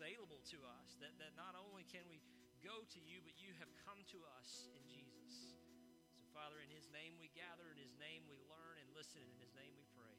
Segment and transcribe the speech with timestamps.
[0.00, 0.96] available to us.
[1.04, 2.24] That, that not only can we
[2.64, 5.52] go to you, but you have come to us in Jesus.
[6.16, 9.28] So, Father, in His name we gather, in His name we learn and listen, and
[9.28, 10.16] in His name we pray.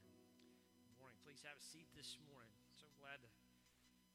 [0.00, 0.56] Amen.
[0.88, 1.20] Good morning.
[1.28, 2.56] Please have a seat this morning.
[2.72, 3.28] So glad to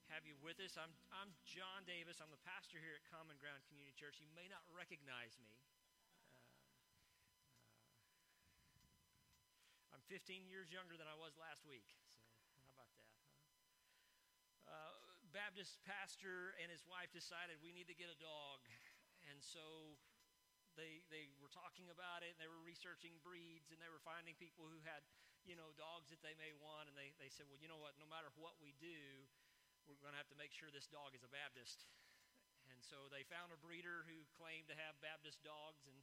[0.09, 0.73] have you with us.
[0.81, 2.17] I'm, I'm John Davis.
[2.17, 4.17] I'm the pastor here at Common Ground Community Church.
[4.17, 5.61] You may not recognize me.
[6.25, 6.41] Uh,
[8.81, 11.85] uh, I'm 15 years younger than I was last week.
[11.85, 13.05] So, how about that?
[14.65, 14.71] Huh?
[14.71, 18.59] Uh, Baptist pastor and his wife decided we need to get a dog.
[19.31, 19.95] And so
[20.75, 24.35] they, they were talking about it and they were researching breeds and they were finding
[24.35, 25.03] people who had,
[25.47, 26.91] you know, dogs that they may want.
[26.91, 27.95] And they, they said, well, you know what?
[27.95, 29.25] No matter what we do,
[29.87, 31.87] we're going to have to make sure this dog is a Baptist.
[32.69, 35.97] And so they found a breeder who claimed to have Baptist dogs and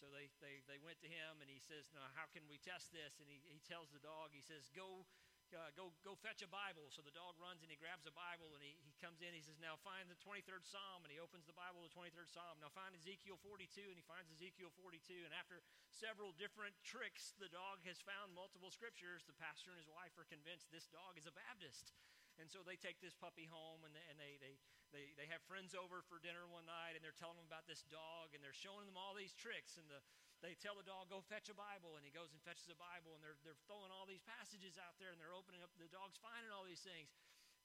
[0.00, 2.88] so they, they, they went to him and he says, Now, how can we test
[2.88, 3.20] this?
[3.20, 5.04] And he, he tells the dog, He says, Go.
[5.50, 6.86] Uh, go go fetch a Bible.
[6.94, 9.34] So the dog runs and he grabs a Bible and he, he comes in.
[9.34, 11.02] He says, Now find the 23rd Psalm.
[11.02, 12.62] And he opens the Bible, the 23rd Psalm.
[12.62, 13.90] Now find Ezekiel 42.
[13.90, 15.26] And he finds Ezekiel 42.
[15.26, 15.58] And after
[15.90, 19.26] several different tricks, the dog has found multiple scriptures.
[19.26, 21.90] The pastor and his wife are convinced this dog is a Baptist.
[22.38, 24.54] And so they take this puppy home and, they, and they, they,
[24.94, 27.84] they, they have friends over for dinner one night and they're telling them about this
[27.90, 29.76] dog and they're showing them all these tricks.
[29.76, 30.00] And the,
[30.40, 31.96] they tell the dog, go fetch a Bible.
[31.96, 34.96] And he goes and fetches a Bible and they're, they're throwing all these passages out
[34.96, 37.12] there and they're opening up, the dog's finding all these things.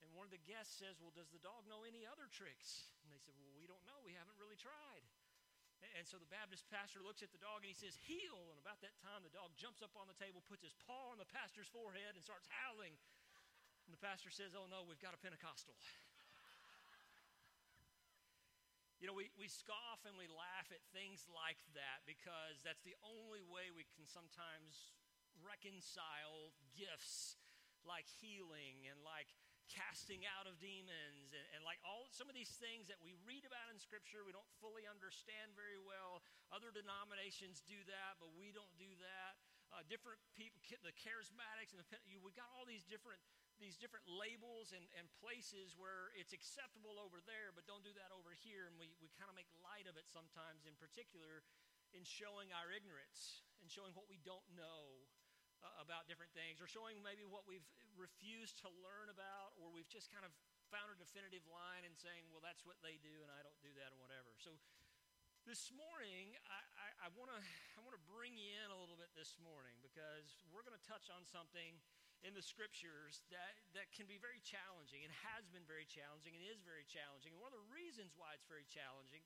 [0.03, 2.91] And one of the guests says, Well, does the dog know any other tricks?
[3.01, 4.03] And they said, Well, we don't know.
[4.03, 5.07] We haven't really tried.
[5.95, 8.37] And so the Baptist pastor looks at the dog and he says, Heel.
[8.51, 11.19] And about that time, the dog jumps up on the table, puts his paw on
[11.19, 12.95] the pastor's forehead, and starts howling.
[13.87, 15.77] And the pastor says, Oh, no, we've got a Pentecostal.
[19.03, 22.95] You know, we, we scoff and we laugh at things like that because that's the
[23.03, 24.95] only way we can sometimes
[25.43, 27.35] reconcile gifts
[27.83, 29.29] like healing and like
[29.67, 33.41] casting out of demons and, and, like all some of these things that we read
[33.49, 36.21] about in scripture we don't fully understand very well.
[36.53, 39.33] Other denominations do that but we don't do that.
[39.73, 41.87] Uh, different people the charismatics and the
[42.23, 43.19] we got all these different
[43.57, 48.11] these different labels and, and places where it's acceptable over there, but don't do that
[48.11, 48.67] over here.
[48.67, 51.43] And we, we kind of make light of it sometimes, in particular,
[51.95, 55.07] in showing our ignorance and showing what we don't know
[55.63, 59.87] uh, about different things, or showing maybe what we've refused to learn about, or we've
[59.87, 60.35] just kind of
[60.67, 63.71] found a definitive line and saying, well, that's what they do, and I don't do
[63.79, 64.35] that, or whatever.
[64.35, 64.59] So
[65.47, 69.77] this morning, I, I, I want to bring you in a little bit this morning
[69.79, 71.79] because we're going to touch on something
[72.25, 76.41] in the scriptures that, that can be very challenging and has been very challenging and
[76.41, 77.37] is very challenging.
[77.37, 79.21] And one of the reasons why it's very challenging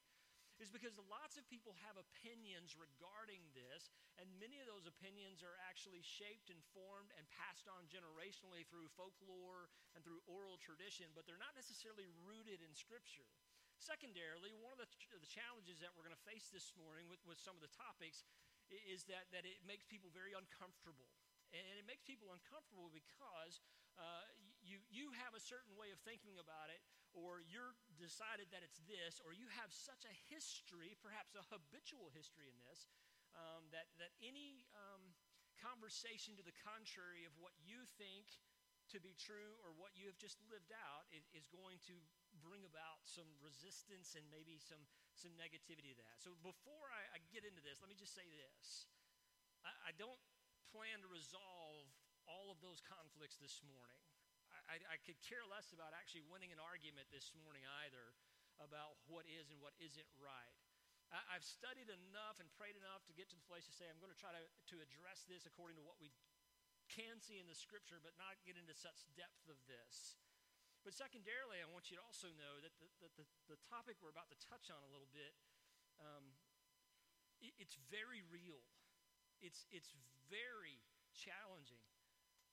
[0.60, 5.56] is because lots of people have opinions regarding this, and many of those opinions are
[5.64, 11.24] actually shaped and formed and passed on generationally through folklore and through oral tradition, but
[11.24, 13.24] they're not necessarily rooted in Scripture.
[13.80, 17.40] Secondarily, one of the, the challenges that we're going to face this morning with, with
[17.40, 18.28] some of the topics
[18.68, 21.08] is that, that it makes people very uncomfortable.
[21.56, 23.62] And it makes people uncomfortable because
[23.98, 24.26] uh,
[24.62, 26.80] you, you have a certain way of thinking about it,
[27.12, 32.14] or you're decided that it's this, or you have such a history, perhaps a habitual
[32.14, 32.86] history in this,
[33.34, 35.18] um, that, that any um,
[35.58, 38.30] conversation to the contrary of what you think
[38.90, 41.94] to be true or what you have just lived out is, is going to
[42.42, 44.82] bring about some resistance and maybe some,
[45.14, 46.18] some negativity to that.
[46.22, 48.90] So before I, I get into this, let me just say this.
[49.62, 50.18] I, I don't
[50.70, 51.90] plan to resolve
[52.30, 53.98] all of those conflicts this morning.
[54.70, 58.14] I, I, could care less about actually winning an argument this morning either
[58.62, 60.58] about what is and what isn't right.
[61.10, 63.98] I, have studied enough and prayed enough to get to the place to say I'm
[63.98, 66.14] going to try to, to address this according to what we
[66.90, 70.18] can see in the scripture, but not get into such depth of this.
[70.86, 74.14] But secondarily, I want you to also know that the, that the, the topic we're
[74.14, 75.34] about to touch on a little bit,
[75.98, 76.38] um,
[77.42, 78.62] it, it's very real.
[79.40, 79.96] It's, it's
[80.28, 80.84] very
[81.16, 81.82] challenging.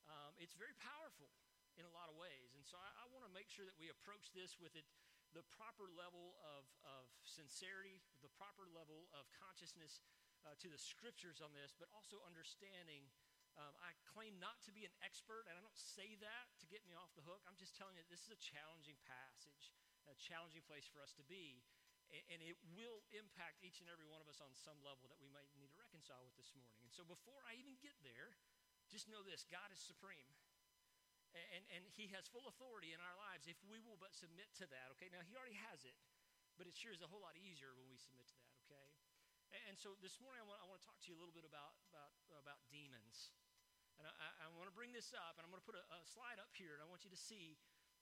[0.07, 1.31] Um, it's very powerful
[1.77, 2.55] in a lot of ways.
[2.57, 4.87] And so I, I want to make sure that we approach this with it,
[5.35, 10.01] the proper level of, of sincerity, the proper level of consciousness
[10.47, 13.11] uh, to the scriptures on this, but also understanding.
[13.57, 16.85] Um, I claim not to be an expert, and I don't say that to get
[16.85, 17.41] me off the hook.
[17.49, 19.73] I'm just telling you this is a challenging passage,
[20.05, 21.65] a challenging place for us to be
[22.31, 25.27] and it will impact each and every one of us on some level that we
[25.35, 26.77] might need to reconcile with this morning.
[26.85, 28.37] And so before I even get there,
[28.93, 30.29] just know this God is supreme.
[31.33, 34.69] And, and He has full authority in our lives if we will but submit to
[34.69, 35.09] that, okay?
[35.09, 35.97] Now, He already has it,
[36.61, 38.85] but it sure is a whole lot easier when we submit to that, okay?
[39.57, 41.33] And, and so this morning, I want, I want to talk to you a little
[41.33, 43.33] bit about, about, about demons.
[43.97, 44.13] And I,
[44.45, 46.53] I want to bring this up, and I'm going to put a, a slide up
[46.53, 47.57] here, and I want you to see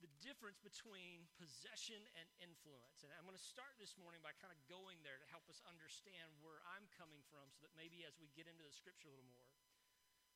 [0.05, 3.01] the difference between possession and influence.
[3.01, 5.65] And I'm going to start this morning by kind of going there to help us
[5.65, 9.17] understand where I'm coming from so that maybe as we get into the scripture a
[9.17, 9.49] little more.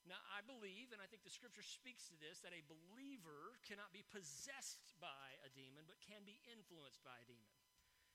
[0.08, 3.92] Now, I believe, and I think the scripture speaks to this, that a believer cannot
[3.92, 7.52] be possessed by a demon, but can be influenced by a demon.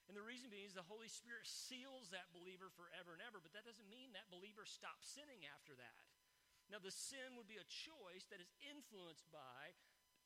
[0.09, 3.53] And the reason being is the Holy Spirit seals that believer forever and ever, but
[3.53, 6.01] that doesn't mean that believer stops sinning after that.
[6.65, 9.77] Now, the sin would be a choice that is influenced by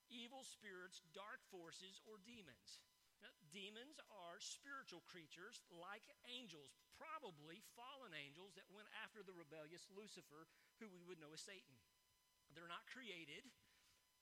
[0.09, 2.81] evil spirits, dark forces, or demons.
[3.23, 9.89] Now, demons are spiritual creatures like angels, probably fallen angels that went after the rebellious
[9.89, 10.45] Lucifer,
[10.77, 11.73] who we would know as Satan.
[12.53, 13.45] They're not created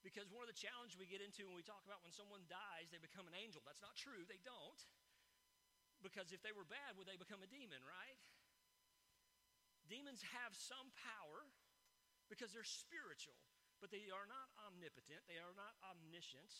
[0.00, 2.88] because one of the challenges we get into when we talk about when someone dies,
[2.88, 3.60] they become an angel.
[3.66, 4.24] That's not true.
[4.24, 4.80] They don't.
[6.04, 8.18] Because if they were bad, would they become a demon, right?
[9.88, 11.46] Demons have some power
[12.30, 13.38] because they're spiritual,
[13.80, 16.52] but they are not omnipotent, they are not omniscient.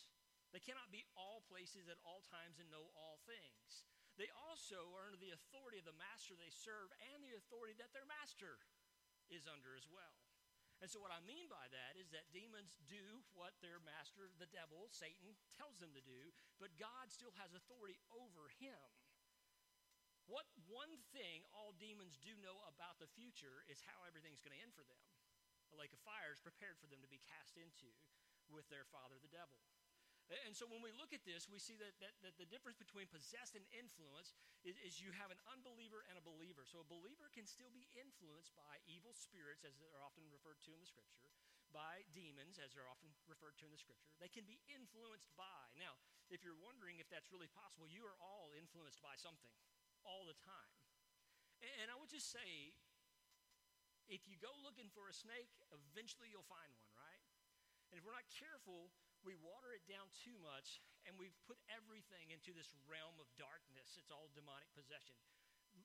[0.55, 3.83] They cannot be all places at all times and know all things.
[4.15, 7.93] They also are under the authority of the master they serve and the authority that
[7.93, 8.57] their master
[9.29, 10.17] is under as well.
[10.77, 14.49] And so, what I mean by that is that demons do what their master, the
[14.53, 16.29] devil, Satan, tells them to do,
[16.61, 18.77] but God still has authority over him.
[20.29, 24.61] What one thing all demons do know about the future is how everything's going to
[24.61, 25.01] end for them.
[25.73, 27.91] A lake of fire is prepared for them to be cast into
[28.47, 29.59] with their father, the devil.
[30.27, 33.07] And so when we look at this, we see that, that, that the difference between
[33.07, 34.35] possessed and influence
[34.67, 36.67] is, is, you have an unbeliever and a believer.
[36.67, 40.75] So a believer can still be influenced by evil spirits, as they're often referred to
[40.75, 41.31] in the scripture,
[41.71, 44.11] by demons, as they're often referred to in the scripture.
[44.19, 45.63] They can be influenced by.
[45.79, 45.95] Now,
[46.27, 49.55] if you're wondering if that's really possible, you are all influenced by something
[50.03, 50.75] all the time.
[51.63, 52.75] And I would just say,
[54.07, 57.23] if you go looking for a snake, eventually you'll find one, right?
[57.91, 58.91] And if we're not careful,
[59.23, 63.95] we water it down too much and we put everything into this realm of darkness.
[63.95, 65.15] It's all demonic possession.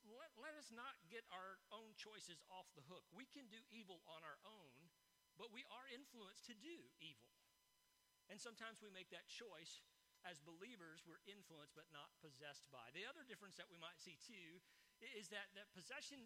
[0.08, 3.06] Let, let us not get our own choices off the hook.
[3.12, 4.90] We can do evil on our own,
[5.38, 7.30] but we are influenced to do evil.
[8.30, 9.84] And sometimes we make that choice
[10.22, 12.94] as believers, we're influenced but not possessed by.
[12.94, 14.62] The other difference that we might see too
[15.18, 16.22] is that, that possession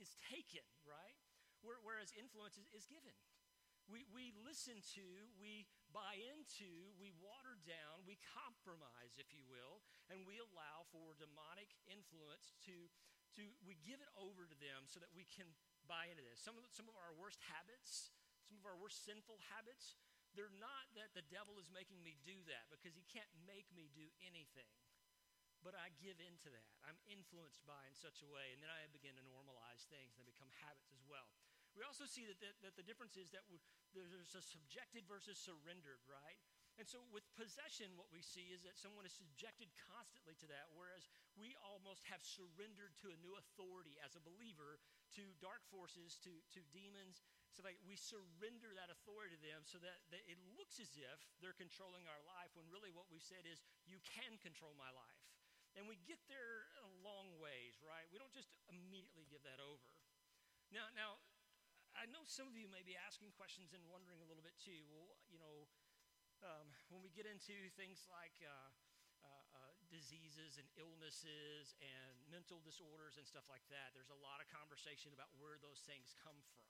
[0.00, 1.16] is taken, right?
[1.60, 3.12] Whereas influence is, given.
[3.84, 5.06] We, we listen to,
[5.36, 11.18] we buy into, we water down, we compromise, if you will, and we allow for
[11.20, 12.88] demonic influence to,
[13.36, 15.52] to we give it over to them so that we can
[15.84, 16.40] buy into this.
[16.40, 18.14] Some of, some of our worst habits,
[18.46, 19.98] some of our worst sinful habits,
[20.38, 23.90] they're not that the devil is making me do that because he can't make me
[23.90, 24.70] do anything.
[25.60, 26.72] But I give into that.
[26.88, 30.24] I'm influenced by in such a way, and then I begin to normalize things, and
[30.24, 31.28] they become habits as well.
[31.76, 33.46] We also see that, that, that the difference is that
[33.92, 36.40] there's a subjected versus surrendered, right?
[36.80, 40.72] And so with possession, what we see is that someone is subjected constantly to that,
[40.72, 44.80] whereas we almost have surrendered to a new authority as a believer
[45.20, 47.20] to dark forces, to, to demons,
[47.50, 51.18] so like we surrender that authority to them so that, that it looks as if
[51.42, 53.58] they're controlling our life when really what we've said is,
[53.90, 55.20] you can control my life.
[55.78, 58.06] And we get there a long ways, right?
[58.10, 59.86] We don't just immediately give that over.
[60.74, 61.22] Now, now,
[61.94, 64.86] I know some of you may be asking questions and wondering a little bit too.
[64.90, 65.66] Well, you know,
[66.42, 68.70] um, when we get into things like uh,
[69.22, 74.38] uh, uh, diseases and illnesses and mental disorders and stuff like that, there's a lot
[74.38, 76.66] of conversation about where those things come from.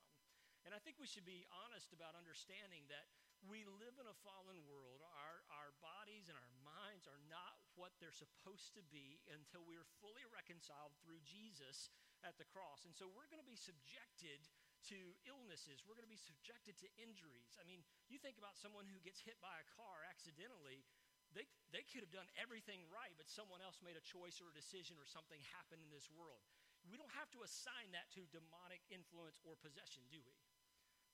[0.68, 3.08] And I think we should be honest about understanding that
[3.48, 5.00] we live in a fallen world.
[5.00, 7.49] Our, our bodies and our minds are not
[7.80, 11.88] what they're supposed to be until we are fully reconciled through Jesus
[12.20, 12.84] at the cross.
[12.84, 14.44] And so we're going to be subjected
[14.92, 15.80] to illnesses.
[15.88, 17.56] We're going to be subjected to injuries.
[17.56, 17.80] I mean,
[18.12, 20.84] you think about someone who gets hit by a car accidentally.
[21.32, 24.56] They, they could have done everything right, but someone else made a choice or a
[24.56, 26.44] decision or something happened in this world.
[26.84, 30.36] We don't have to assign that to demonic influence or possession, do we?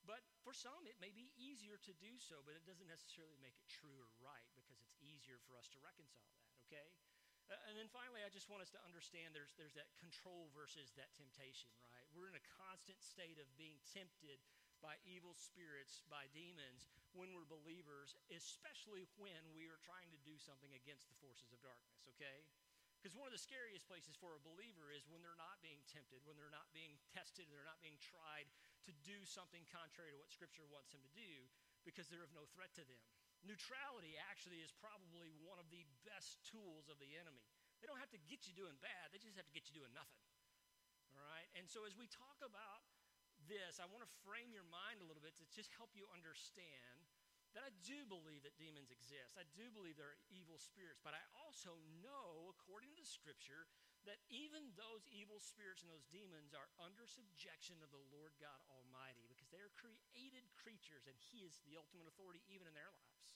[0.06, 3.58] But for some, it may be easier to do so, but it doesn't necessarily make
[3.58, 6.90] it true or right because it's easier for us to reconcile that, okay?
[7.46, 10.90] Uh, and then finally, I just want us to understand there's, there's that control versus
[10.98, 12.06] that temptation, right?
[12.10, 14.42] We're in a constant state of being tempted
[14.82, 20.36] by evil spirits, by demons, when we're believers, especially when we are trying to do
[20.36, 22.44] something against the forces of darkness, okay?
[23.00, 26.26] Because one of the scariest places for a believer is when they're not being tempted,
[26.26, 28.50] when they're not being tested, they're not being tried
[28.84, 31.46] to do something contrary to what Scripture wants them to do
[31.86, 32.98] because they're of no threat to them.
[33.46, 37.46] Neutrality actually is probably one of the best tools of the enemy.
[37.78, 39.94] They don't have to get you doing bad, they just have to get you doing
[39.94, 40.26] nothing.
[41.14, 41.46] All right?
[41.54, 42.82] And so as we talk about
[43.46, 47.06] this, I want to frame your mind a little bit to just help you understand
[47.54, 49.38] that I do believe that demons exist.
[49.40, 53.64] I do believe there are evil spirits, but I also know, according to the scripture,
[54.06, 58.58] that even those evil spirits and those demons are under subjection of the Lord God
[58.70, 62.90] Almighty because they are created creatures and He is the ultimate authority even in their
[62.90, 63.28] lives.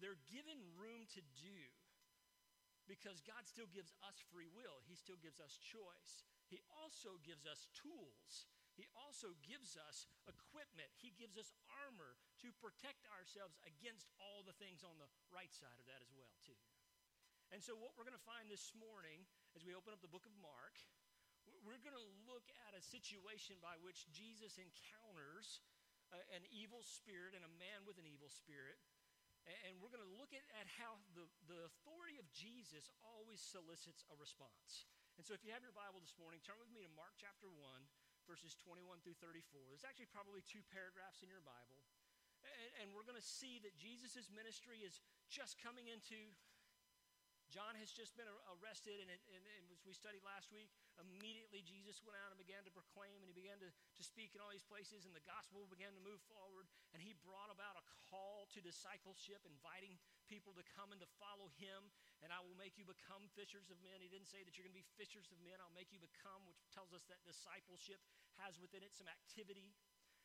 [0.00, 1.60] They're given room to do
[2.90, 6.26] because God still gives us free will, He still gives us choice.
[6.48, 10.88] He also gives us tools he also gives us equipment.
[10.96, 11.52] He gives us
[11.84, 16.08] armor to protect ourselves against all the things on the right side of that as
[16.16, 16.56] well, too.
[17.52, 20.24] And so what we're going to find this morning as we open up the book
[20.24, 20.72] of Mark,
[21.60, 25.60] we're going to look at a situation by which Jesus encounters
[26.32, 28.80] an evil spirit and a man with an evil spirit.
[29.68, 34.00] And we're going to look at, at how the, the authority of Jesus always solicits
[34.08, 34.88] a response.
[35.20, 37.52] And so if you have your Bible this morning, turn with me to Mark chapter
[37.52, 37.60] 1
[38.24, 39.66] verses 21 through 34.
[39.68, 41.84] There's actually probably two paragraphs in your Bible.
[42.46, 46.32] And, and we're going to see that Jesus' ministry is just coming into.
[47.52, 52.00] John has just been arrested, and, and, and, as we studied last week, immediately Jesus
[52.00, 54.64] went out and began to proclaim, and he began to, to speak in all these
[54.64, 56.64] places, and the gospel began to move forward,
[56.96, 60.00] and he brought about a call to discipleship, inviting
[60.32, 61.92] people to come and to follow him
[62.22, 63.98] and I will make you become fishers of men.
[63.98, 65.58] He didn't say that you're going to be fishers of men.
[65.58, 67.98] I'll make you become, which tells us that discipleship
[68.38, 69.74] has within it some activity.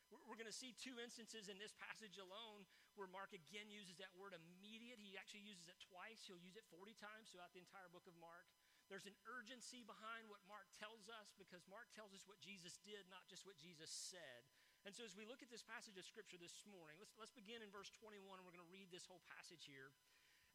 [0.08, 2.64] We're going to see two instances in this passage alone
[2.96, 4.96] where Mark again uses that word immediate.
[4.98, 6.24] He actually uses it twice.
[6.24, 8.48] He'll use it 40 times throughout the entire book of Mark.
[8.88, 13.04] There's an urgency behind what Mark tells us because Mark tells us what Jesus did,
[13.12, 14.40] not just what Jesus said.
[14.88, 17.60] And so as we look at this passage of Scripture this morning, let's, let's begin
[17.60, 18.24] in verse 21.
[18.24, 19.92] We're going to read this whole passage here.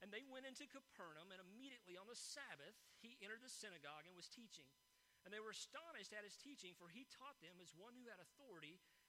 [0.02, 4.18] And they went into Capernaum, and immediately on the Sabbath, he entered the synagogue and
[4.18, 4.68] was teaching.
[5.24, 8.20] And they were astonished at his teaching, for he taught them as one who had
[8.20, 8.84] authority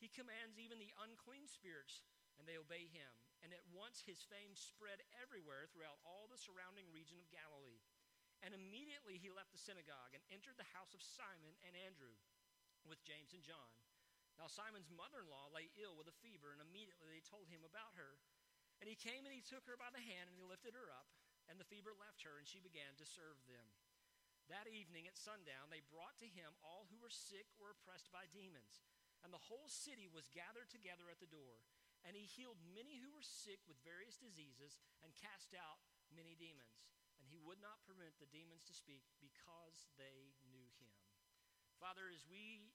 [0.00, 2.00] He commands even the unclean spirits,
[2.40, 3.12] and they obey him.
[3.44, 7.84] And at once his fame spread everywhere throughout all the surrounding region of Galilee.
[8.40, 12.16] And immediately he left the synagogue and entered the house of Simon and Andrew
[12.88, 13.76] with James and John.
[14.40, 17.60] Now, Simon's mother in law lay ill with a fever, and immediately they told him
[17.60, 18.16] about her.
[18.80, 21.12] And he came and he took her by the hand and he lifted her up,
[21.52, 23.68] and the fever left her, and she began to serve them.
[24.48, 28.24] That evening at sundown, they brought to him all who were sick or oppressed by
[28.32, 28.80] demons,
[29.24, 31.60] and the whole city was gathered together at the door.
[32.04, 36.80] And he healed many who were sick with various diseases and cast out many demons.
[37.20, 40.92] And he would not permit the demons to speak because they knew him.
[41.76, 42.72] Father, as we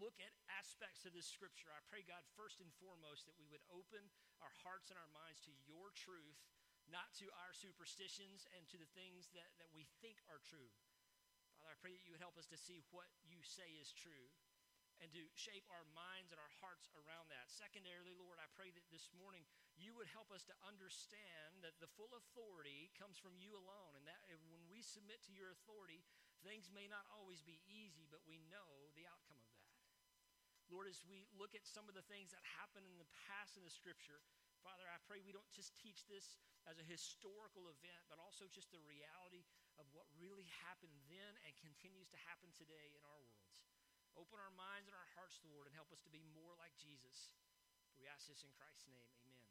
[0.00, 3.62] look at aspects of this scripture, I pray, God, first and foremost, that we would
[3.68, 4.08] open
[4.40, 6.40] our hearts and our minds to your truth,
[6.88, 10.72] not to our superstitions and to the things that, that we think are true.
[11.60, 14.32] Father, I pray that you would help us to see what you say is true
[15.04, 17.52] and to shape our minds and our hearts around that.
[17.52, 19.44] Secondarily, Lord, I pray that this morning
[19.76, 24.08] you would help us to understand that the full authority comes from you alone, and
[24.08, 26.00] that when we submit to your authority,
[26.40, 29.68] things may not always be easy, but we know the outcome of that.
[30.66, 33.62] Lord, as we look at some of the things that happened in the past in
[33.62, 34.18] the scripture,
[34.66, 38.74] Father, I pray we don't just teach this as a historical event, but also just
[38.74, 39.46] the reality
[39.78, 43.62] of what really happened then and continues to happen today in our worlds.
[44.16, 46.56] Open our minds and our hearts, to the Lord, and help us to be more
[46.56, 47.36] like Jesus.
[48.00, 49.12] We ask this in Christ's name.
[49.20, 49.44] Amen.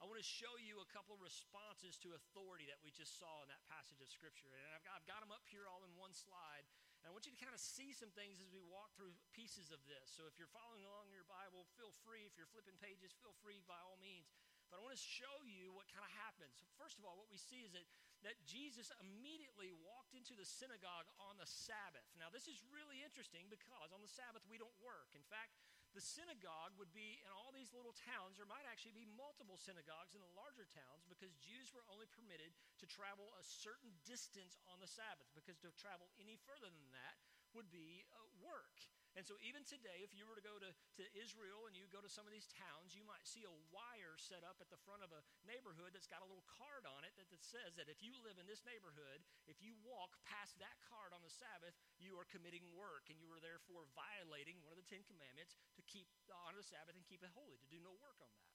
[0.00, 3.50] I want to show you a couple responses to authority that we just saw in
[3.50, 4.48] that passage of Scripture.
[4.48, 6.64] And I've got, I've got them up here all in one slide.
[7.02, 9.74] And I want you to kind of see some things as we walk through pieces
[9.74, 10.06] of this.
[10.08, 12.24] So if you're following along in your Bible, feel free.
[12.24, 14.30] If you're flipping pages, feel free by all means.
[14.70, 16.62] But I want to show you what kind of happens.
[16.78, 17.84] First of all, what we see is that,
[18.26, 22.06] that Jesus immediately walked into the synagogue on the Sabbath.
[22.18, 25.14] Now, this is really interesting because on the Sabbath we don't work.
[25.14, 25.54] In fact,
[25.96, 28.36] the synagogue would be in all these little towns.
[28.36, 32.52] There might actually be multiple synagogues in the larger towns because Jews were only permitted
[32.82, 37.16] to travel a certain distance on the Sabbath because to travel any further than that
[37.56, 38.84] would be uh, work.
[39.18, 41.98] And so, even today, if you were to go to, to Israel and you go
[41.98, 45.02] to some of these towns, you might see a wire set up at the front
[45.02, 47.98] of a neighborhood that's got a little card on it that, that says that if
[47.98, 52.14] you live in this neighborhood, if you walk past that card on the Sabbath, you
[52.14, 56.06] are committing work and you are therefore violating one of the Ten Commandments to keep
[56.30, 58.54] honor the Sabbath and keep it holy, to do no work on that.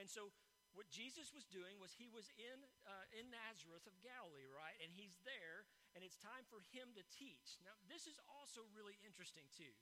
[0.00, 0.32] And so
[0.74, 4.76] what Jesus was doing was he was in, uh, in Nazareth of Galilee, right?
[4.78, 7.58] And he's there, and it's time for him to teach.
[7.66, 9.74] Now, this is also really interesting, too,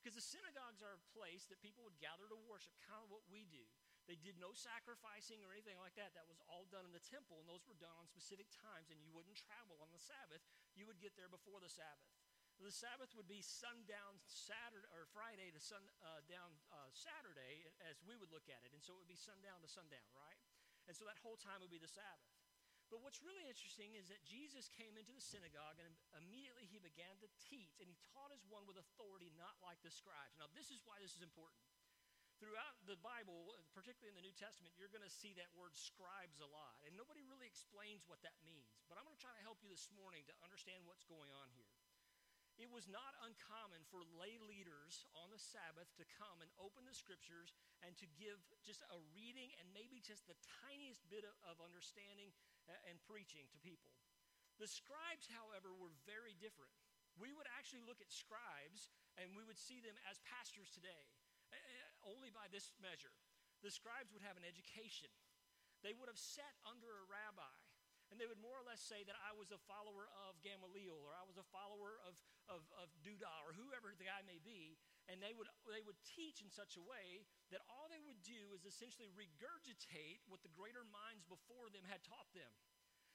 [0.00, 3.24] because the synagogues are a place that people would gather to worship, kind of what
[3.28, 3.64] we do.
[4.08, 6.16] They did no sacrificing or anything like that.
[6.16, 8.98] That was all done in the temple, and those were done on specific times, and
[8.98, 10.42] you wouldn't travel on the Sabbath.
[10.74, 12.10] You would get there before the Sabbath.
[12.60, 18.20] The Sabbath would be sundown Saturday or Friday to sundown uh, uh, Saturday, as we
[18.20, 20.36] would look at it, and so it would be sundown to sundown, right?
[20.84, 22.36] And so that whole time would be the Sabbath.
[22.92, 25.88] But what's really interesting is that Jesus came into the synagogue and
[26.20, 29.90] immediately he began to teach, and he taught as one with authority, not like the
[29.90, 30.36] scribes.
[30.36, 31.64] Now, this is why this is important.
[32.44, 36.44] Throughout the Bible, particularly in the New Testament, you're going to see that word scribes
[36.44, 38.68] a lot, and nobody really explains what that means.
[38.84, 41.48] But I'm going to try to help you this morning to understand what's going on
[41.56, 41.79] here
[42.60, 46.92] it was not uncommon for lay leaders on the Sabbath to come and open the
[46.92, 52.28] scriptures and to give just a reading and maybe just the tiniest bit of understanding
[52.68, 53.96] uh, and preaching to people.
[54.60, 56.76] The scribes, however, were very different.
[57.16, 61.08] We would actually look at scribes and we would see them as pastors today,
[61.48, 63.12] uh, uh, only by this measure.
[63.64, 65.08] The scribes would have an education,
[65.80, 67.56] they would have sat under a rabbi
[68.10, 71.14] and they would more or less say that I was a follower of Gamaliel or
[71.14, 72.18] I was a follower of,
[72.50, 74.74] of, of Judah or whoever the guy may be.
[75.06, 78.54] And they would, they would teach in such a way that all they would do
[78.54, 82.50] is essentially regurgitate what the greater minds before them had taught them.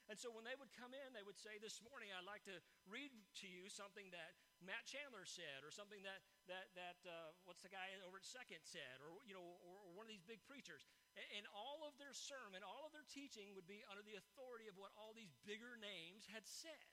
[0.05, 2.62] And so when they would come in, they would say, This morning I'd like to
[2.85, 3.09] read
[3.41, 7.74] to you something that Matt Chandler said, or something that, that, that uh, what's the
[7.74, 10.85] guy over at Second said, or, you know, or, or one of these big preachers.
[11.17, 14.69] And, and all of their sermon, all of their teaching would be under the authority
[14.69, 16.85] of what all these bigger names had said.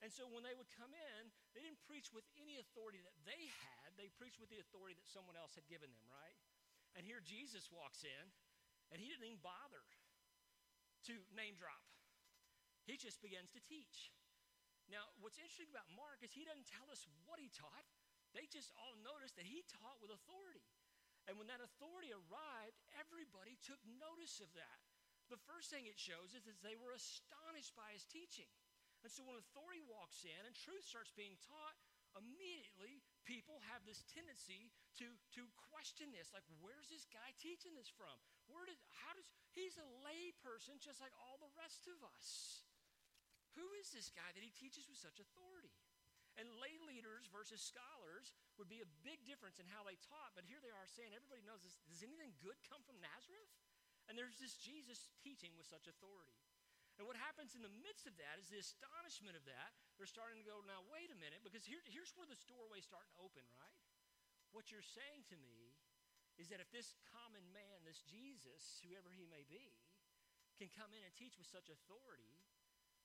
[0.00, 1.20] And so when they would come in,
[1.52, 5.04] they didn't preach with any authority that they had, they preached with the authority that
[5.04, 6.36] someone else had given them, right?
[6.96, 8.24] And here Jesus walks in,
[8.88, 9.84] and he didn't even bother
[11.04, 11.84] to name drop.
[12.90, 14.10] He just begins to teach.
[14.90, 17.86] Now, what's interesting about Mark is he doesn't tell us what he taught.
[18.34, 20.66] They just all noticed that he taught with authority.
[21.30, 24.82] And when that authority arrived, everybody took notice of that.
[25.30, 28.50] The first thing it shows is that they were astonished by his teaching.
[29.06, 31.78] And so when authority walks in and truth starts being taught,
[32.18, 35.06] immediately people have this tendency to,
[35.38, 36.34] to question this.
[36.34, 38.18] Like, where's this guy teaching this from?
[38.50, 42.66] Where did, how does, he's a lay person just like all the rest of us.
[43.58, 45.74] Who is this guy that he teaches with such authority?
[46.38, 50.46] And lay leaders versus scholars would be a big difference in how they taught, but
[50.46, 51.76] here they are saying, everybody knows this.
[51.90, 53.50] Does anything good come from Nazareth?
[54.06, 56.38] And there's this Jesus teaching with such authority.
[56.96, 59.72] And what happens in the midst of that is the astonishment of that.
[59.96, 63.10] They're starting to go, now, wait a minute, because here, here's where the doorway's starting
[63.16, 63.80] to open, right?
[64.52, 65.76] What you're saying to me
[66.40, 69.76] is that if this common man, this Jesus, whoever he may be,
[70.56, 72.39] can come in and teach with such authority,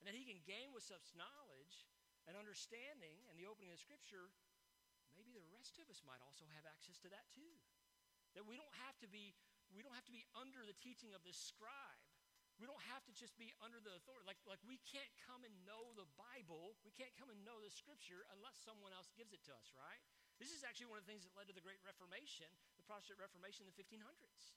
[0.06, 1.82] and that he can gain with such knowledge
[2.30, 4.30] and understanding and the opening of Scripture,
[5.18, 7.58] maybe the rest of us might also have access to that too.
[8.38, 9.34] That we don't have to be
[9.74, 12.06] we don't have to be under the teaching of this scribe.
[12.62, 14.22] We don't have to just be under the authority.
[14.22, 16.78] Like, like we can't come and know the Bible.
[16.86, 19.98] We can't come and know the scripture unless someone else gives it to us, right?
[20.38, 22.46] This is actually one of the things that led to the Great Reformation,
[22.78, 24.54] the Protestant Reformation in the 1500s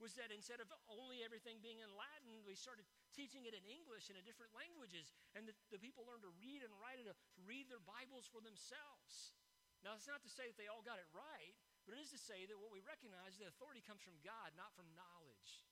[0.00, 4.08] was that instead of only everything being in Latin, we started teaching it in English
[4.08, 5.12] and in different languages.
[5.36, 8.40] And the, the people learned to read and write and to read their Bibles for
[8.40, 9.36] themselves.
[9.84, 12.20] Now, it's not to say that they all got it right, but it is to
[12.20, 15.64] say that what we recognize the authority comes from God, not from knowledge.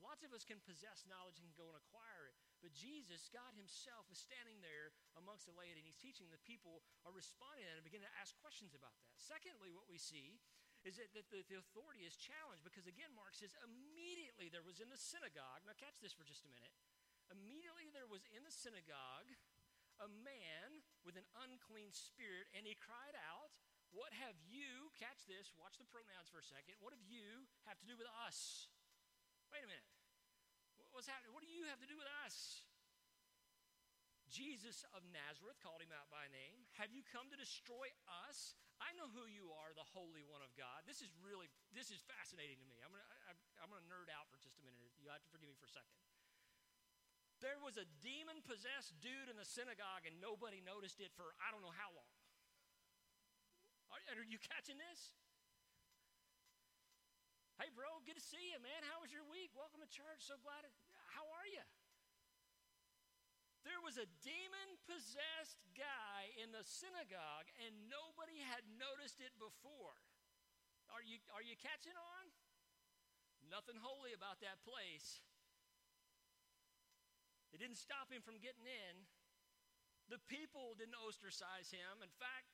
[0.00, 2.34] Lots of us can possess knowledge and go and acquire it.
[2.64, 6.26] But Jesus, God Himself, is standing there amongst the laity and He's teaching.
[6.32, 9.14] The people are responding to that and beginning to ask questions about that.
[9.20, 10.40] Secondly, what we see
[10.82, 14.82] is that, that the, the authority is challenged because, again, Mark says, immediately there was
[14.82, 16.74] in the synagogue, now catch this for just a minute.
[17.30, 19.30] Immediately there was in the synagogue
[20.02, 23.54] a man with an unclean spirit, and he cried out,
[23.94, 27.78] What have you, catch this, watch the pronouns for a second, what have you have
[27.78, 28.66] to do with us?
[29.54, 29.86] Wait a minute.
[30.90, 31.32] What's happening?
[31.32, 32.66] What do you have to do with us?
[34.32, 36.64] Jesus of Nazareth called him out by name.
[36.80, 37.92] Have you come to destroy
[38.24, 38.56] us?
[38.80, 40.88] I know who you are, the Holy One of God.
[40.88, 42.80] This is really, this is fascinating to me.
[42.80, 43.12] I'm going to
[43.60, 44.90] I'm gonna nerd out for just a minute.
[44.98, 45.94] You have to forgive me for a second.
[47.44, 51.52] There was a demon possessed dude in the synagogue, and nobody noticed it for I
[51.52, 52.14] don't know how long.
[53.92, 55.12] Are, are you catching this?
[57.60, 58.80] Hey, bro, good to see you, man.
[58.88, 59.52] How was your week?
[59.52, 60.24] Welcome to church.
[60.24, 60.64] So glad.
[61.12, 61.62] How are you?
[63.62, 69.94] There was a demon possessed guy in the synagogue, and nobody had noticed it before.
[70.90, 72.24] Are you, are you catching on?
[73.46, 75.22] Nothing holy about that place.
[77.54, 78.94] It didn't stop him from getting in.
[80.10, 82.02] The people didn't ostracize him.
[82.02, 82.50] In fact,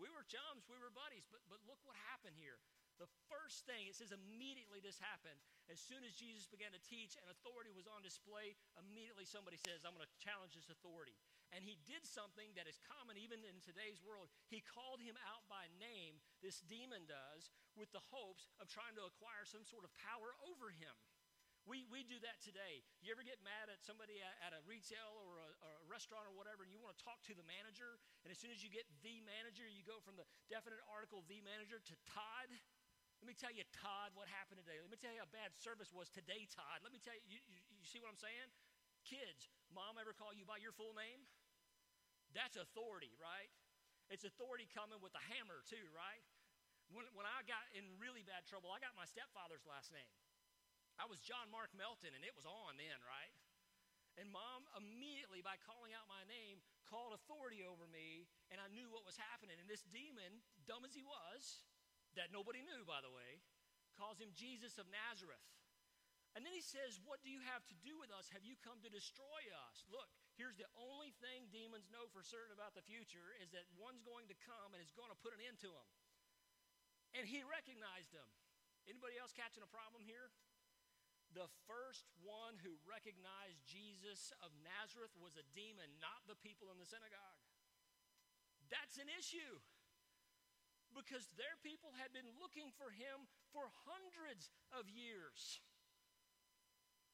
[0.00, 2.58] we were chums, we were buddies, but, but look what happened here.
[3.00, 5.40] The first thing, it says immediately this happened.
[5.72, 9.88] As soon as Jesus began to teach and authority was on display, immediately somebody says,
[9.88, 11.16] I'm going to challenge this authority.
[11.56, 14.28] And he did something that is common even in today's world.
[14.52, 19.08] He called him out by name, this demon does, with the hopes of trying to
[19.08, 20.94] acquire some sort of power over him.
[21.68, 22.80] We, we do that today.
[23.04, 26.24] You ever get mad at somebody at, at a retail or a, or a, restaurant
[26.24, 28.72] or whatever, and you want to talk to the manager, and as soon as you
[28.72, 32.48] get the manager, you go from the definite article the manager to Todd?
[33.20, 34.80] Let me tell you, Todd, what happened today.
[34.80, 36.80] Let me tell you how bad service was today, Todd.
[36.80, 38.48] Let me tell you, you, you, see what I'm saying?
[39.04, 41.28] Kids, mom ever call you by your full name?
[42.32, 43.52] That's authority, right?
[44.08, 46.24] It's authority coming with a hammer, too, right?
[46.88, 50.10] When, when I got in really bad trouble, I got my stepfather's last name.
[50.96, 53.32] I was John Mark Melton, and it was on then, right?
[54.16, 58.88] And mom immediately, by calling out my name, called authority over me, and I knew
[58.88, 59.60] what was happening.
[59.60, 61.62] And this demon, dumb as he was,
[62.18, 63.42] that nobody knew, by the way,
[63.98, 65.42] calls him Jesus of Nazareth.
[66.38, 68.30] And then he says, What do you have to do with us?
[68.30, 69.82] Have you come to destroy us?
[69.90, 70.06] Look,
[70.38, 74.30] here's the only thing demons know for certain about the future is that one's going
[74.30, 75.88] to come and is going to put an end to them.
[77.18, 78.26] And he recognized them.
[78.86, 80.30] Anybody else catching a problem here?
[81.34, 86.78] The first one who recognized Jesus of Nazareth was a demon, not the people in
[86.78, 87.38] the synagogue.
[88.70, 89.58] That's an issue
[90.94, 95.62] because their people had been looking for him for hundreds of years.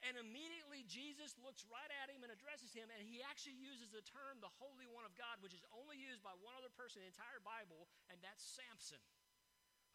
[0.05, 4.05] And immediately Jesus looks right at him and addresses him, and he actually uses the
[4.05, 7.09] term the Holy One of God, which is only used by one other person in
[7.09, 9.03] the entire Bible, and that's Samson,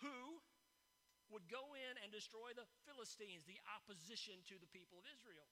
[0.01, 0.41] who
[1.31, 5.47] would go in and destroy the Philistines, the opposition to the people of Israel.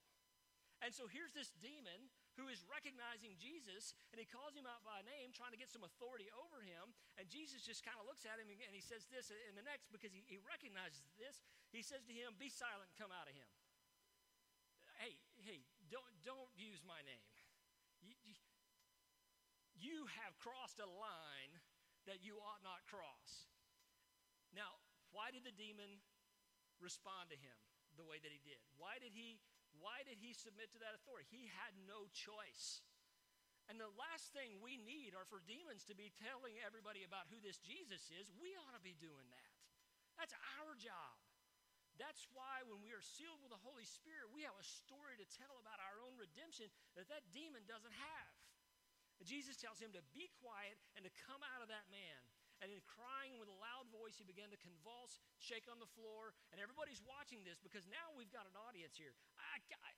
[0.84, 5.04] And so here's this demon who is recognizing Jesus, and he calls him out by
[5.04, 6.96] name, trying to get some authority over him.
[7.20, 9.92] And Jesus just kind of looks at him and he says this in the next,
[9.92, 13.36] because he, he recognizes this, he says to him, Be silent and come out of
[13.36, 13.44] him.
[14.96, 15.60] Hey, hey,
[15.92, 17.28] don't, don't use my name.
[18.00, 18.34] You, you,
[19.76, 21.52] you have crossed a line
[22.08, 23.52] that you ought not cross.
[24.56, 24.80] Now,
[25.12, 26.00] why did the demon
[26.80, 27.56] respond to him
[28.00, 28.60] the way that he did?
[28.80, 29.40] Why did he
[29.78, 31.30] why did he submit to that authority?
[31.30, 32.82] He had no choice.
[33.70, 37.38] And the last thing we need are for demons to be telling everybody about who
[37.38, 38.26] this Jesus is.
[38.34, 39.50] We ought to be doing that.
[40.18, 41.14] That's our job.
[41.94, 45.26] That's why when we are sealed with the Holy Spirit, we have a story to
[45.36, 48.32] tell about our own redemption that that demon doesn't have.
[49.20, 52.20] And Jesus tells him to be quiet and to come out of that man.
[52.60, 56.36] And in crying with a loud voice, he began to convulse, shake on the floor.
[56.52, 59.16] And everybody's watching this because now we've got an audience here.
[59.40, 59.90] I, I,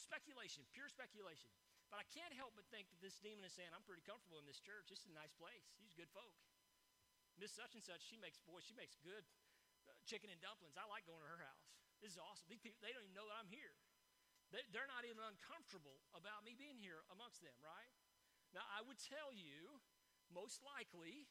[0.00, 1.52] speculation, pure speculation.
[1.92, 4.48] But I can't help but think that this demon is saying, I'm pretty comfortable in
[4.48, 4.90] this church.
[4.90, 5.70] This is a nice place.
[5.78, 6.34] These good folk.
[7.36, 9.22] Miss such and such, she makes, boy, she makes good
[9.84, 10.74] uh, chicken and dumplings.
[10.80, 11.68] I like going to her house.
[12.00, 12.48] This is awesome.
[12.48, 13.76] These people, they don't even know that I'm here.
[14.50, 17.92] They, they're not even uncomfortable about me being here amongst them, right?
[18.56, 19.84] Now, I would tell you,
[20.32, 21.28] most likely,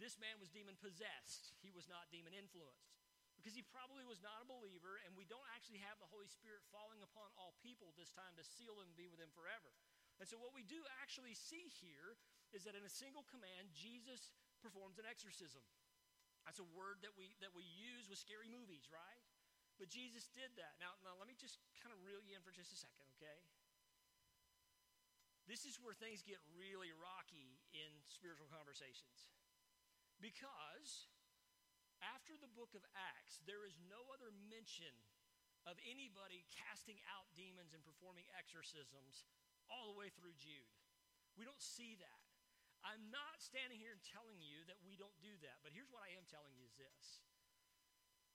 [0.00, 2.96] this man was demon possessed, he was not demon influenced.
[3.36, 6.60] Because he probably was not a believer, and we don't actually have the Holy Spirit
[6.68, 9.72] falling upon all people this time to seal them and be with them forever.
[10.20, 12.20] And so, what we do actually see here
[12.52, 15.64] is that in a single command, Jesus performs an exorcism.
[16.44, 19.24] That's a word that we, that we use with scary movies, right?
[19.80, 20.76] But Jesus did that.
[20.76, 23.40] Now, now, let me just kind of reel you in for just a second, okay?
[25.48, 29.32] This is where things get really rocky in spiritual conversations.
[30.20, 31.08] Because
[32.00, 34.92] after the book of Acts, there is no other mention
[35.68, 39.28] of anybody casting out demons and performing exorcisms
[39.68, 40.72] all the way through Jude.
[41.36, 42.20] We don't see that.
[42.80, 46.00] I'm not standing here and telling you that we don't do that, but here's what
[46.00, 47.20] I am telling you is this.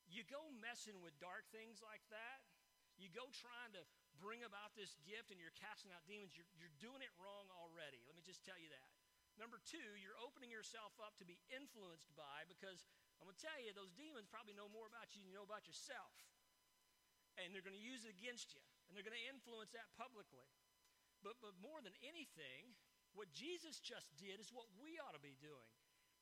[0.06, 2.46] You go messing with dark things like that,
[2.94, 3.82] you go trying to
[4.22, 8.06] bring about this gift and you're casting out demons, you're, you're doing it wrong already.
[8.06, 8.90] Let me just tell you that.
[9.36, 12.88] Number two, you're opening yourself up to be influenced by because
[13.20, 15.48] I'm going to tell you, those demons probably know more about you than you know
[15.48, 16.16] about yourself.
[17.36, 20.48] And they're going to use it against you, and they're going to influence that publicly.
[21.20, 22.72] But, but more than anything,
[23.12, 25.72] what Jesus just did is what we ought to be doing.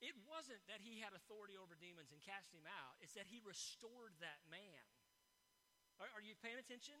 [0.02, 3.38] It wasn't that he had authority over demons and cast him out, it's that he
[3.46, 4.82] restored that man.
[6.02, 6.98] Are, are you paying attention?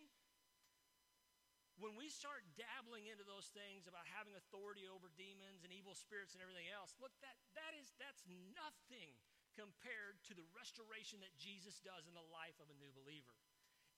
[1.82, 6.34] When we start dabbling into those things about having authority over demons and evil spirits
[6.34, 8.22] and everything else, look, that, that is, that's
[8.54, 9.18] nothing
[9.58, 13.34] compared to the restoration that Jesus does in the life of a new believer.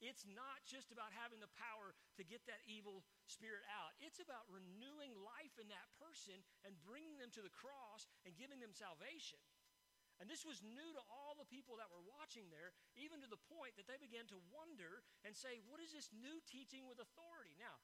[0.04, 3.96] It's not just about having the power to get that evil spirit out.
[3.96, 6.36] It's about renewing life in that person
[6.68, 9.40] and bringing them to the cross and giving them salvation.
[10.16, 13.40] And this was new to all the people that were watching there, even to the
[13.52, 17.52] point that they began to wonder and say, What is this new teaching with authority?
[17.60, 17.76] Now,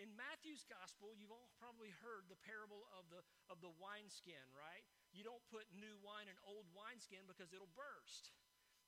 [0.00, 3.20] in Matthew's gospel, you've all probably heard the parable of the,
[3.52, 4.84] of the wineskin, right?
[5.12, 8.32] You don't put new wine in old wineskin because it'll burst.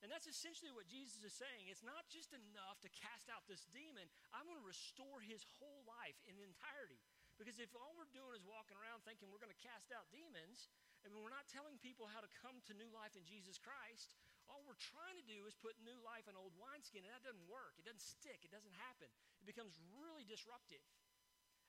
[0.01, 1.69] And that's essentially what Jesus is saying.
[1.69, 5.87] It's not just enough to cast out this demon, I'm going to restore his whole
[5.87, 6.99] life in entirety.
[7.43, 10.71] Because if all we're doing is walking around thinking we're going to cast out demons,
[11.03, 14.15] and we're not telling people how to come to new life in Jesus Christ,
[14.47, 17.51] all we're trying to do is put new life in old wineskin, and that doesn't
[17.51, 17.75] work.
[17.83, 18.47] It doesn't stick.
[18.47, 19.11] It doesn't happen.
[19.43, 20.87] It becomes really disruptive.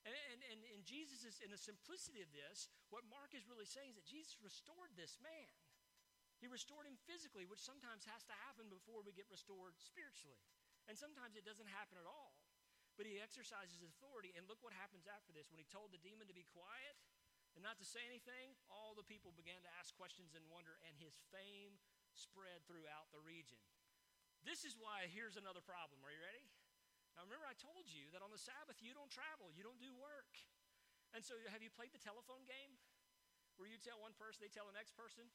[0.06, 3.66] And, and, and, and Jesus is, in the simplicity of this, what Mark is really
[3.66, 5.50] saying is that Jesus restored this man.
[6.38, 10.38] He restored him physically, which sometimes has to happen before we get restored spiritually.
[10.86, 12.38] And sometimes it doesn't happen at all.
[12.93, 15.49] But he exercises authority, and look what happens after this.
[15.49, 16.93] When he told the demon to be quiet
[17.58, 20.93] and not to say anything, all the people began to ask questions and wonder, and
[20.97, 21.82] his fame
[22.13, 23.58] spread throughout the region.
[24.45, 26.06] This is why here's another problem.
[26.06, 26.45] Are you ready?
[27.17, 29.93] Now, remember, I told you that on the Sabbath you don't travel, you don't do
[29.97, 30.34] work.
[31.13, 32.73] And so, have you played the telephone game
[33.58, 35.29] where you tell one person, they tell the next person?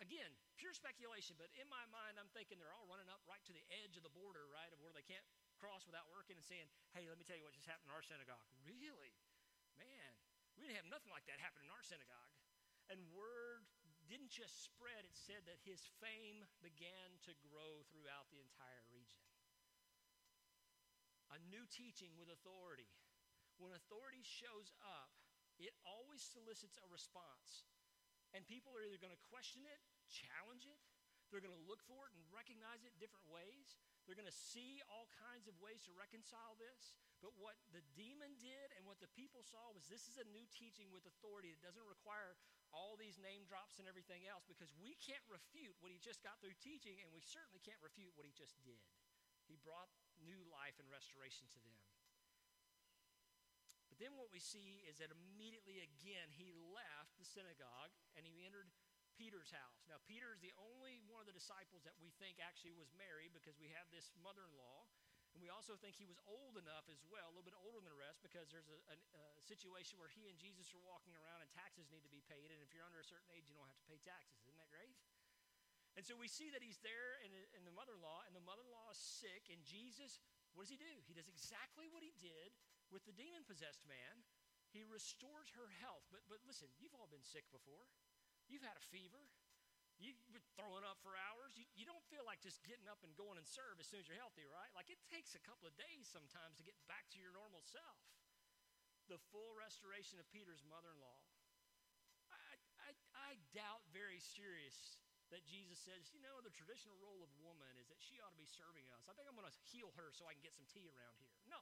[0.00, 0.28] again,
[0.60, 3.64] pure speculation, but in my mind, I'm thinking they're all running up right to the
[3.80, 5.24] edge of the border, right, of where they can't
[5.56, 8.04] cross without working and saying, hey, let me tell you what just happened in our
[8.04, 8.46] synagogue.
[8.62, 9.12] Really?
[9.76, 10.10] Man,
[10.56, 12.32] we didn't have nothing like that happen in our synagogue.
[12.88, 13.66] And word
[14.06, 19.18] didn't just spread, it said that his fame began to grow throughout the entire region.
[21.34, 22.86] A new teaching with authority.
[23.58, 25.10] When authority shows up,
[25.58, 27.66] it always solicits a response.
[28.30, 30.78] And people are either going to question it, challenge it,
[31.30, 33.76] they're going to look for it and recognize it different ways.
[34.06, 36.94] They're going to see all kinds of ways to reconcile this.
[37.18, 40.44] But what the demon did and what the people saw was this is a new
[40.52, 41.50] teaching with authority.
[41.56, 42.38] that doesn't require
[42.70, 46.38] all these name drops and everything else because we can't refute what he just got
[46.38, 48.78] through teaching, and we certainly can't refute what he just did.
[49.48, 49.90] He brought
[50.22, 51.78] new life and restoration to them.
[53.96, 58.44] But then what we see is that immediately again he left the synagogue and he
[58.44, 58.68] entered
[59.16, 59.82] Peter's house.
[59.88, 63.32] Now, Peter is the only one of the disciples that we think actually was married
[63.32, 64.84] because we have this mother in law.
[65.36, 67.92] And we also think he was old enough as well, a little bit older than
[67.92, 71.44] the rest, because there's a, a, a, situation where he and Jesus are walking around
[71.44, 72.48] and taxes need to be paid.
[72.48, 74.48] And if you're under a certain age, you don't have to pay taxes.
[74.48, 74.96] Isn't that great?
[75.92, 78.64] And so we see that he's there in, the mother in law, and the mother
[78.64, 79.52] in law is sick.
[79.52, 80.24] And Jesus,
[80.56, 81.04] what does he do?
[81.04, 82.56] He does exactly what he did
[82.88, 84.24] with the demon possessed man,
[84.70, 86.04] he restores her health.
[86.12, 87.88] But, but listen, you've all been sick before.
[88.46, 89.22] You've had a fever.
[89.96, 91.56] You've been throwing up for hours.
[91.56, 94.06] You, you don't feel like just getting up and going and serve as soon as
[94.06, 94.68] you're healthy, right?
[94.76, 97.96] Like it takes a couple of days sometimes to get back to your normal self.
[99.08, 101.20] The full restoration of Peter's mother in law.
[102.28, 105.00] I, I, I doubt very serious
[105.32, 108.38] that Jesus says, you know, the traditional role of woman is that she ought to
[108.38, 109.08] be serving us.
[109.10, 111.34] I think I'm going to heal her so I can get some tea around here.
[111.50, 111.58] No,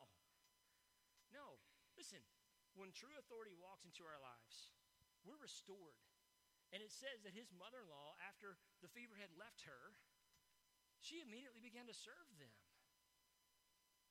[1.33, 1.63] no.
[1.97, 2.21] Listen,
[2.75, 4.75] when true authority walks into our lives,
[5.23, 5.97] we're restored.
[6.73, 9.95] And it says that his mother in law, after the fever had left her,
[11.05, 12.55] she immediately began to serve them.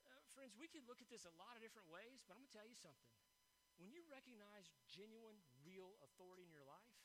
[0.05, 2.53] Uh, friends, we could look at this a lot of different ways, but I'm going
[2.53, 3.13] to tell you something.
[3.81, 7.01] When you recognize genuine, real authority in your life,